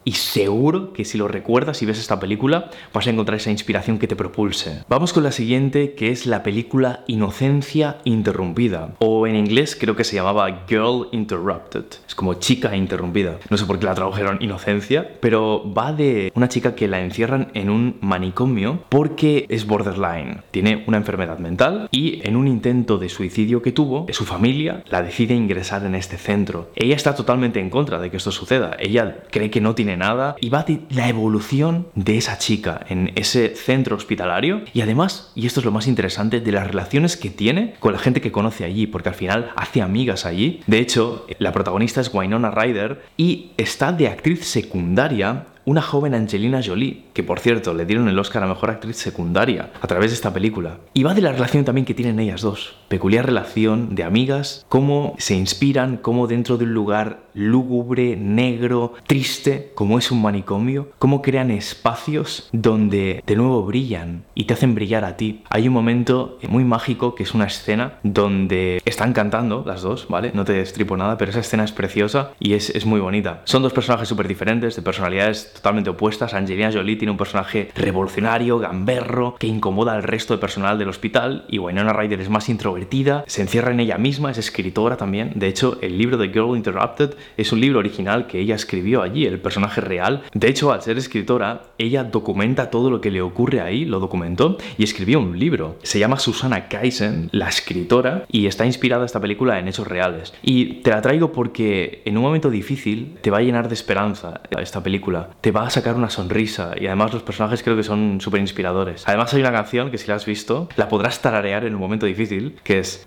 y 0.04 0.12
seguro 0.12 0.92
que 0.92 1.04
si 1.04 1.18
lo 1.18 1.28
recuerdas 1.28 1.82
y 1.82 1.87
ves 1.87 1.99
esta 1.99 2.21
película 2.21 2.71
vas 2.92 3.06
a 3.06 3.11
encontrar 3.11 3.37
esa 3.37 3.50
inspiración 3.50 3.99
que 3.99 4.06
te 4.06 4.16
propulse. 4.16 4.82
Vamos 4.88 5.12
con 5.12 5.23
la 5.23 5.32
siguiente 5.32 5.94
que 5.94 6.11
es 6.11 6.26
la 6.26 6.42
película 6.42 6.91
Inocencia 7.06 7.99
Interrumpida, 8.04 8.94
o 8.99 9.26
en 9.26 9.37
inglés 9.37 9.76
creo 9.78 9.96
que 9.96 10.04
se 10.04 10.16
llamaba 10.16 10.64
Girl 10.68 11.08
Interrupted, 11.12 11.84
es 12.06 12.14
como 12.14 12.34
chica 12.34 12.76
interrumpida. 12.76 13.38
No 13.50 13.56
sé 13.56 13.66
por 13.66 13.78
qué 13.78 13.87
la 13.87 13.94
tradujeron 13.94 14.38
Inocencia, 14.40 15.18
pero 15.20 15.72
va 15.72 15.92
de 15.92 16.32
una 16.34 16.49
chica 16.49 16.75
que 16.75 16.88
la 16.88 17.00
encierran 17.00 17.49
en 17.54 17.70
un 17.70 17.99
manicomio 18.00 18.84
porque 18.88 19.46
es 19.49 19.66
borderline, 19.66 20.42
tiene 20.50 20.84
una 20.87 20.99
enfermedad 20.99 21.38
mental 21.38 21.88
y 21.90 22.26
en 22.26 22.37
un 22.37 22.49
intento 22.49 22.99
de 22.99 23.08
suicidio 23.08 23.62
que 23.62 23.72
tuvo, 23.72 24.06
su 24.11 24.25
familia 24.25 24.84
la 24.88 25.02
decide 25.02 25.34
ingresar 25.34 25.84
en 25.84 25.94
este 25.94 26.16
centro. 26.16 26.70
Ella 26.76 26.96
está 26.96 27.14
totalmente 27.14 27.61
en 27.61 27.70
contra 27.70 27.99
de 27.99 28.11
que 28.11 28.16
esto 28.16 28.32
suceda, 28.32 28.76
ella 28.78 29.22
cree 29.30 29.50
que 29.50 29.61
no 29.61 29.75
tiene 29.75 29.96
nada 29.96 30.37
y 30.40 30.50
va 30.50 30.62
de 30.62 30.80
la 30.90 31.08
evolución 31.08 31.87
de 31.94 32.18
esa 32.18 32.38
chica 32.38 32.84
en 32.88 33.12
ese 33.14 33.54
centro 33.56 33.96
hospitalario 33.96 34.62
y 34.72 34.80
además, 34.80 35.32
y 35.34 35.46
esto 35.46 35.61
es 35.61 35.66
lo 35.66 35.72
más 35.72 35.87
interesante, 35.87 36.40
de 36.40 36.52
las 36.52 36.66
relaciones 36.83 37.17
que 37.17 37.31
tiene 37.31 37.75
con 37.79 37.93
la 37.93 37.99
gente 38.01 38.21
que 38.21 38.33
conoce 38.33 38.65
allí, 38.65 38.89
porque 38.89 39.09
al 39.09 39.15
final 39.15 39.53
hace 39.55 39.83
amigas 39.83 40.27
allí. 40.27 40.62
De 40.67 40.79
hecho, 40.79 41.27
la 41.39 41.53
protagonista 41.53 42.01
es 42.01 42.12
Wynonna 42.12 42.51
Ryder 42.51 43.03
y 43.17 43.53
está 43.57 43.93
de 43.93 44.09
actriz 44.09 44.45
secundaria 44.45 45.47
una 45.64 45.83
joven 45.83 46.14
Angelina 46.14 46.61
Jolie, 46.64 47.04
que 47.12 47.23
por 47.23 47.38
cierto 47.38 47.75
le 47.75 47.87
dieron 47.87 48.09
el 48.09 48.19
Oscar 48.19 48.42
a 48.42 48.47
Mejor 48.47 48.71
Actriz 48.71 48.97
Secundaria 48.97 49.71
a 49.81 49.87
través 49.87 50.11
de 50.11 50.16
esta 50.16 50.33
película. 50.33 50.78
Y 50.95 51.02
va 51.02 51.14
de 51.14 51.23
la 51.23 51.33
relación 51.33 51.64
también 51.64 51.85
que 51.85 51.95
tienen 51.95 52.19
ellas 52.19 52.40
dos. 52.40 52.75
Peculiar 52.88 53.26
relación 53.26 53.95
de 53.95 54.04
amigas, 54.04 54.66
cómo 54.69 55.14
se 55.19 55.35
inspiran, 55.35 55.97
cómo 55.97 56.26
dentro 56.26 56.59
de 56.59 56.64
un 56.64 56.75
lugar 56.75 57.21
lúgubre, 57.35 58.16
negro, 58.16 58.95
triste, 59.07 59.73
como 59.75 59.99
es 59.99 60.11
un 60.11 60.21
manicomio, 60.21 60.90
cómo 60.99 61.23
crean 61.23 61.50
espacios 61.50 62.49
donde 62.52 63.23
de 63.26 63.37
nuevo 63.37 63.62
brillan 63.64 64.25
y 64.35 64.45
te 64.45 64.54
hacen 64.54 64.75
brillar 64.75 65.04
a 65.04 65.16
ti. 65.16 65.42
Hay 65.49 65.69
un 65.69 65.75
momento 65.75 66.38
muy 66.49 66.64
mágico 66.64 67.14
que 67.14 67.23
es 67.23 67.35
una 67.35 67.47
escena 67.47 67.99
donde 68.02 68.83
están 68.85 69.12
cantando 69.12 69.64
las 69.66 69.83
dos, 69.83 70.07
¿vale? 70.09 70.33
No 70.35 70.45
te 70.45 70.52
destripo 70.52 70.97
nada, 70.97 71.16
pero 71.16 71.31
esa 71.31 71.40
escena 71.40 71.64
es 71.64 71.73
preciosa 71.73 72.33
y 72.38 72.54
es, 72.54 72.71
es 72.71 72.85
muy 72.85 73.00
bonita. 73.00 73.42
Son 73.45 73.62
dos 73.62 73.73
personajes 73.73 74.09
súper 74.09 74.28
diferentes, 74.28 74.76
de 74.76 74.83
personalidades 74.83 75.51
totalmente 75.52 75.90
opuestas. 75.90 76.35
Angelina 76.35 76.73
Jolie 76.73 76.97
tiene 76.97 77.12
un 77.12 77.16
personaje 77.16 77.71
revolucionario, 77.75 78.59
gamberro, 78.59 79.37
que 79.38 79.47
incomoda 79.47 79.94
al 79.94 80.02
resto 80.02 80.35
de 80.35 80.40
personal 80.40 80.78
del 80.78 80.88
hospital 80.88 81.44
y 81.49 81.59
Winona 81.59 81.92
Ryder 81.92 82.21
es 82.21 82.30
más 82.30 82.49
introvertida, 82.49 83.25
se 83.26 83.42
encierra 83.42 83.73
en 83.73 83.80
ella 83.80 83.99
misma, 83.99 84.30
es 84.30 84.38
escritora 84.38 84.97
también. 84.97 85.32
De 85.35 85.49
hecho, 85.49 85.78
el 85.80 85.99
libro 85.99 86.16
de 86.16 86.28
Girl 86.28 86.56
Interrupted 86.56 87.14
es 87.37 87.52
un 87.52 87.61
libro 87.61 87.78
original 87.78 88.26
que 88.26 88.40
ella 88.40 88.54
escribió 88.54 89.02
allí, 89.02 89.26
el 89.26 89.40
personaje 89.40 89.80
real. 89.80 90.23
De 90.35 90.49
hecho, 90.49 90.73
al 90.73 90.82
ser 90.82 90.99
escritora, 90.99 91.62
ella 91.78 92.04
documenta 92.04 92.71
todo 92.71 92.90
lo 92.90 93.00
que 93.00 93.11
le 93.11 93.23
ocurre 93.23 93.61
ahí, 93.61 93.85
lo 93.85 94.00
documentó 94.00 94.59
y 94.78 94.85
escribió 94.85 95.21
un 95.21 95.38
libro. 95.38 95.76
Se 95.82 95.99
llama 95.99 96.18
Susana 96.18 96.68
Kaisen, 96.68 97.28
la 97.32 97.49
escritora, 97.49 98.25
y 98.30 98.47
está 98.47 98.66
inspirada 98.66 99.04
esta 99.04 99.21
película 99.21 99.59
en 99.59 99.68
hechos 99.68 99.87
reales. 99.87 100.35
Y 100.42 100.82
te 100.82 100.90
la 100.90 101.02
traigo 101.02 101.32
porque 101.32 102.02
en 102.04 102.16
un 102.16 102.23
momento 102.23 102.50
difícil 102.50 103.16
te 103.21 103.30
va 103.30 103.38
a 103.38 103.42
llenar 103.42 103.68
de 103.68 103.75
esperanza 103.75 104.40
esta 104.61 104.82
película 104.82 105.30
te 105.42 105.50
va 105.50 105.66
a 105.66 105.70
sacar 105.70 105.96
una 105.96 106.08
sonrisa 106.08 106.72
y 106.80 106.87
además 106.87 107.12
los 107.12 107.25
personajes 107.25 107.62
creo 107.64 107.76
que 107.76 107.82
son 107.82 108.20
súper 108.20 108.40
inspiradores. 108.40 109.02
Además 109.06 109.34
hay 109.34 109.40
una 109.40 109.50
canción 109.50 109.90
que 109.90 109.99
si 109.99 110.06
la 110.06 110.14
has 110.14 110.25
visto 110.25 110.68
la 110.76 110.88
podrás 110.88 111.20
tararear 111.20 111.64
en 111.64 111.75
un 111.75 111.80
momento 111.80 112.06
difícil 112.06 112.61
que 112.62 112.78
es 112.78 113.02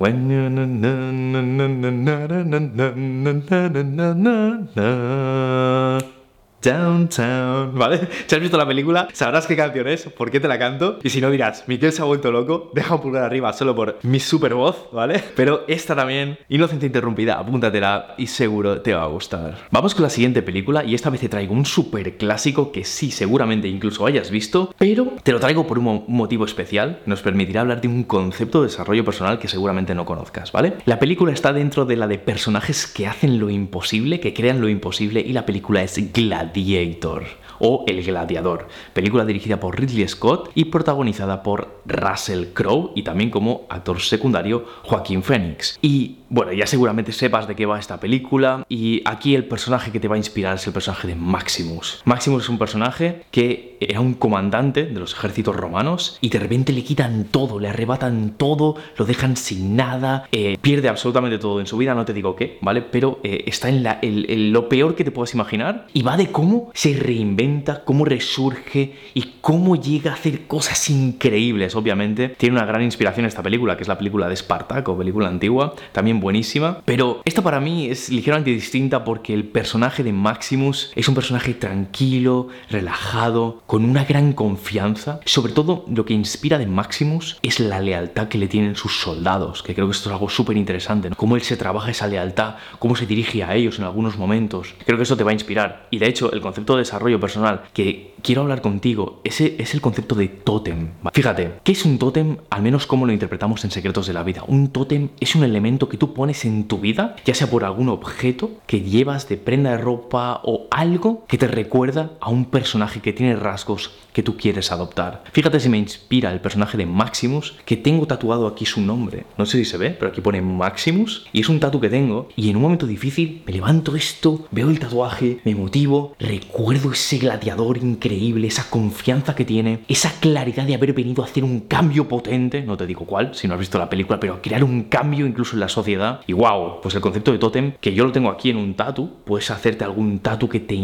Downtown, 6.65 7.77
¿vale? 7.77 8.07
Si 8.25 8.35
has 8.35 8.41
visto 8.41 8.57
la 8.57 8.65
película, 8.65 9.07
sabrás 9.13 9.45
qué 9.45 9.55
canción 9.55 9.87
es, 9.87 10.03
por 10.05 10.31
qué 10.31 10.39
te 10.39 10.47
la 10.47 10.57
canto. 10.57 10.97
Y 11.03 11.11
si 11.11 11.21
no 11.21 11.29
dirás, 11.29 11.63
Miquel 11.67 11.91
se 11.91 12.01
ha 12.01 12.05
vuelto 12.05 12.31
loco, 12.31 12.71
deja 12.73 12.95
un 12.95 13.01
pulgar 13.01 13.23
arriba 13.23 13.53
solo 13.53 13.75
por 13.75 13.99
mi 14.01 14.19
super 14.19 14.55
voz, 14.55 14.87
¿vale? 14.91 15.23
Pero 15.35 15.63
esta 15.67 15.95
también, 15.95 16.39
Inocencia 16.49 16.87
Interrumpida, 16.87 17.35
apúntatela 17.35 18.15
y 18.17 18.27
seguro 18.27 18.81
te 18.81 18.95
va 18.95 19.03
a 19.03 19.07
gustar. 19.07 19.57
Vamos 19.69 19.93
con 19.93 20.03
la 20.03 20.09
siguiente 20.09 20.41
película 20.41 20.83
y 20.83 20.95
esta 20.95 21.11
vez 21.11 21.21
te 21.21 21.29
traigo 21.29 21.53
un 21.53 21.65
super 21.65 22.17
clásico 22.17 22.71
que 22.71 22.83
sí, 22.83 23.11
seguramente 23.11 23.67
incluso 23.67 24.05
hayas 24.07 24.31
visto, 24.31 24.73
pero 24.79 25.13
te 25.21 25.33
lo 25.33 25.39
traigo 25.39 25.67
por 25.67 25.77
un 25.77 26.05
motivo 26.07 26.45
especial. 26.45 26.99
Nos 27.05 27.21
permitirá 27.21 27.61
hablar 27.61 27.81
de 27.81 27.87
un 27.87 28.03
concepto 28.03 28.61
de 28.61 28.69
desarrollo 28.69 29.05
personal 29.05 29.37
que 29.37 29.47
seguramente 29.47 29.93
no 29.93 30.05
conozcas, 30.05 30.51
¿vale? 30.51 30.73
La 30.85 30.97
película 30.97 31.31
está 31.31 31.53
dentro 31.53 31.85
de 31.85 31.95
la 31.95 32.07
de 32.07 32.17
personajes 32.17 32.87
que 32.87 33.05
hacen 33.05 33.39
lo 33.39 33.51
imposible, 33.51 34.19
que 34.19 34.33
crean 34.33 34.61
lo 34.61 34.67
imposible 34.67 35.19
y 35.21 35.31
la 35.31 35.45
película 35.45 35.83
es 35.83 36.11
Glad 36.11 36.54
Gladiator 36.55 37.23
o 37.59 37.83
El 37.87 38.03
Gladiador, 38.03 38.67
película 38.93 39.25
dirigida 39.25 39.59
por 39.59 39.79
Ridley 39.79 40.07
Scott 40.07 40.51
y 40.55 40.65
protagonizada 40.65 41.43
por 41.43 41.81
Russell 41.85 42.47
Crowe 42.53 42.91
y 42.95 43.03
también 43.03 43.29
como 43.29 43.65
actor 43.69 43.99
secundario 44.01 44.65
Joaquín 44.83 45.23
Phoenix. 45.23 45.77
Y 45.81 46.17
bueno, 46.29 46.53
ya 46.53 46.67
seguramente 46.67 47.11
sepas 47.11 47.47
de 47.47 47.55
qué 47.55 47.65
va 47.65 47.79
esta 47.79 47.99
película 47.99 48.65
y 48.69 49.01
aquí 49.05 49.35
el 49.35 49.45
personaje 49.45 49.91
que 49.91 49.99
te 49.99 50.07
va 50.07 50.15
a 50.15 50.17
inspirar 50.17 50.55
es 50.55 50.67
el 50.67 50.73
personaje 50.73 51.07
de 51.07 51.15
Maximus. 51.15 52.01
Maximus 52.05 52.43
es 52.43 52.49
un 52.49 52.57
personaje 52.57 53.23
que 53.31 53.77
era 53.79 53.99
un 53.99 54.13
comandante 54.13 54.85
de 54.85 54.99
los 54.99 55.13
ejércitos 55.13 55.55
romanos 55.55 56.17
y 56.21 56.29
de 56.29 56.39
repente 56.39 56.73
le 56.73 56.83
quitan 56.83 57.25
todo, 57.25 57.59
le 57.59 57.69
arrebatan 57.69 58.35
todo, 58.37 58.75
lo 58.97 59.05
dejan 59.05 59.37
sin 59.37 59.75
nada, 59.75 60.27
eh, 60.31 60.57
pierde 60.61 60.89
absolutamente 60.89 61.37
todo 61.37 61.59
en 61.59 61.67
su 61.67 61.77
vida, 61.77 61.93
no 61.93 62.05
te 62.05 62.13
digo 62.13 62.35
qué, 62.35 62.57
¿vale? 62.61 62.81
Pero 62.81 63.19
eh, 63.23 63.43
está 63.47 63.69
en, 63.69 64.53
lo 64.53 64.69
peor 64.69 64.95
que 64.95 65.03
te 65.03 65.11
puedas 65.11 65.33
imaginar 65.33 65.87
y 65.93 66.01
va 66.01 66.17
de 66.17 66.31
cómo 66.31 66.71
se 66.73 66.93
reinventa, 66.93 67.83
cómo 67.83 68.05
resurge 68.05 68.95
y 69.13 69.33
cómo 69.41 69.75
llega 69.75 70.11
a 70.11 70.13
hacer 70.15 70.47
cosas 70.47 70.89
increíbles, 70.89 71.75
obviamente. 71.75 72.29
Tiene 72.29 72.55
una 72.55 72.65
gran 72.65 72.81
inspiración 72.81 73.25
esta 73.25 73.43
película, 73.43 73.77
que 73.77 73.83
es 73.83 73.87
la 73.87 73.97
película 73.97 74.27
de 74.27 74.35
Spartaco, 74.35 74.97
película 74.97 75.27
antigua, 75.27 75.75
también 75.91 76.14
buenísima, 76.19 76.81
pero 76.85 77.21
esta 77.25 77.41
para 77.41 77.59
mí 77.59 77.87
es 77.87 78.09
ligeramente 78.09 78.51
distinta 78.51 79.03
porque 79.03 79.33
el 79.33 79.45
personaje 79.45 80.03
de 80.03 80.13
Maximus 80.13 80.91
es 80.95 81.07
un 81.07 81.15
personaje 81.15 81.53
tranquilo, 81.53 82.47
relajado, 82.69 83.61
con 83.65 83.85
una 83.85 84.05
gran 84.05 84.33
confianza. 84.33 85.19
Sobre 85.25 85.53
todo 85.53 85.85
lo 85.87 86.05
que 86.05 86.13
inspira 86.13 86.57
de 86.57 86.67
Maximus 86.67 87.37
es 87.41 87.59
la 87.59 87.79
lealtad 87.79 88.27
que 88.27 88.37
le 88.37 88.47
tienen 88.47 88.75
sus 88.75 88.99
soldados, 88.99 89.63
que 89.63 89.73
creo 89.73 89.87
que 89.87 89.93
esto 89.93 90.09
es 90.09 90.13
algo 90.13 90.29
súper 90.29 90.57
interesante, 90.57 91.09
¿no? 91.09 91.15
cómo 91.15 91.35
él 91.35 91.41
se 91.41 91.57
trabaja 91.57 91.91
esa 91.91 92.07
lealtad, 92.07 92.55
cómo 92.79 92.95
se 92.95 93.05
dirige 93.05 93.43
a 93.43 93.55
ellos 93.55 93.79
en 93.79 93.85
algunos 93.85 94.17
momentos. 94.17 94.73
Creo 94.85 94.97
que 94.97 95.03
eso 95.03 95.17
te 95.17 95.23
va 95.23 95.31
a 95.31 95.33
inspirar. 95.33 95.87
Y 95.91 95.99
de 95.99 96.07
hecho, 96.07 96.31
el 96.31 96.41
concepto 96.41 96.73
de 96.73 96.79
desarrollo 96.79 97.19
personal 97.19 97.63
que 97.73 98.13
quiero 98.21 98.41
hablar 98.41 98.61
contigo, 98.61 99.21
ese 99.23 99.55
es 99.59 99.73
el 99.73 99.81
concepto 99.81 100.15
de 100.15 100.27
tótem. 100.27 100.89
Fíjate, 101.13 101.59
¿qué 101.63 101.71
es 101.71 101.85
un 101.85 101.97
tótem? 101.97 102.37
Al 102.49 102.61
menos 102.61 102.87
cómo 102.87 103.05
lo 103.05 103.13
interpretamos 103.13 103.63
en 103.63 103.71
Secretos 103.71 104.07
de 104.07 104.13
la 104.13 104.23
Vida. 104.23 104.43
Un 104.47 104.69
tótem 104.69 105.09
es 105.19 105.35
un 105.35 105.43
elemento 105.43 105.89
que 105.89 105.97
tú 105.97 106.04
pones 106.13 106.45
en 106.45 106.67
tu 106.67 106.79
vida, 106.79 107.15
ya 107.25 107.33
sea 107.33 107.49
por 107.49 107.63
algún 107.63 107.89
objeto 107.89 108.51
que 108.67 108.81
llevas 108.81 109.27
de 109.27 109.37
prenda 109.37 109.71
de 109.71 109.77
ropa 109.77 110.41
o 110.43 110.67
algo 110.71 111.25
que 111.27 111.37
te 111.37 111.47
recuerda 111.47 112.11
a 112.19 112.29
un 112.29 112.45
personaje 112.45 113.01
que 113.01 113.13
tiene 113.13 113.35
rasgos 113.35 113.91
que 114.13 114.23
tú 114.23 114.37
quieres 114.37 114.71
adoptar. 114.71 115.23
Fíjate 115.33 115.59
si 115.59 115.67
me 115.67 115.77
inspira 115.77 116.31
el 116.31 116.39
personaje 116.39 116.77
de 116.77 116.85
Maximus, 116.85 117.55
que 117.65 117.75
tengo 117.75 118.07
tatuado 118.07 118.47
aquí 118.47 118.65
su 118.65 118.79
nombre. 118.79 119.25
No 119.37 119.45
sé 119.45 119.57
si 119.57 119.65
se 119.65 119.77
ve, 119.77 119.91
pero 119.91 120.09
aquí 120.09 120.21
pone 120.21 120.41
Maximus 120.41 121.25
y 121.33 121.41
es 121.41 121.49
un 121.49 121.59
tatu 121.59 121.81
que 121.81 121.89
tengo 121.89 122.29
y 122.37 122.49
en 122.49 122.55
un 122.55 122.61
momento 122.61 122.87
difícil 122.87 123.43
me 123.45 123.51
levanto 123.51 123.95
esto, 123.95 124.47
veo 124.51 124.69
el 124.69 124.79
tatuaje, 124.79 125.39
me 125.43 125.53
motivo, 125.53 126.15
recuerdo 126.17 126.93
ese 126.93 127.17
gladiador 127.17 127.77
increíble, 127.77 128.47
esa 128.47 128.69
confianza 128.69 129.35
que 129.35 129.43
tiene, 129.43 129.81
esa 129.89 130.11
claridad 130.21 130.65
de 130.65 130.75
haber 130.75 130.93
venido 130.93 131.21
a 131.21 131.25
hacer 131.25 131.43
un 131.43 131.61
cambio 131.61 132.07
potente, 132.07 132.61
no 132.61 132.77
te 132.77 132.87
digo 132.87 133.05
cuál, 133.05 133.35
si 133.35 133.47
no 133.47 133.55
has 133.55 133.59
visto 133.59 133.77
la 133.79 133.89
película, 133.89 134.19
pero 134.19 134.41
crear 134.41 134.63
un 134.63 134.83
cambio 134.83 135.25
incluso 135.25 135.55
en 135.55 135.59
la 135.59 135.69
sociedad. 135.69 135.85
Y 136.27 136.33
wow, 136.33 136.81
pues 136.81 136.95
el 136.95 137.01
concepto 137.01 137.31
de 137.31 137.37
tótem, 137.37 137.73
que 137.79 137.93
yo 137.93 138.05
lo 138.05 138.11
tengo 138.11 138.29
aquí 138.29 138.49
en 138.49 138.57
un 138.57 138.73
tatu, 138.75 139.09
puedes 139.25 139.49
hacerte 139.51 139.83
algún 139.83 140.19
tatu 140.19 140.49
que 140.49 140.59
te 140.59 140.75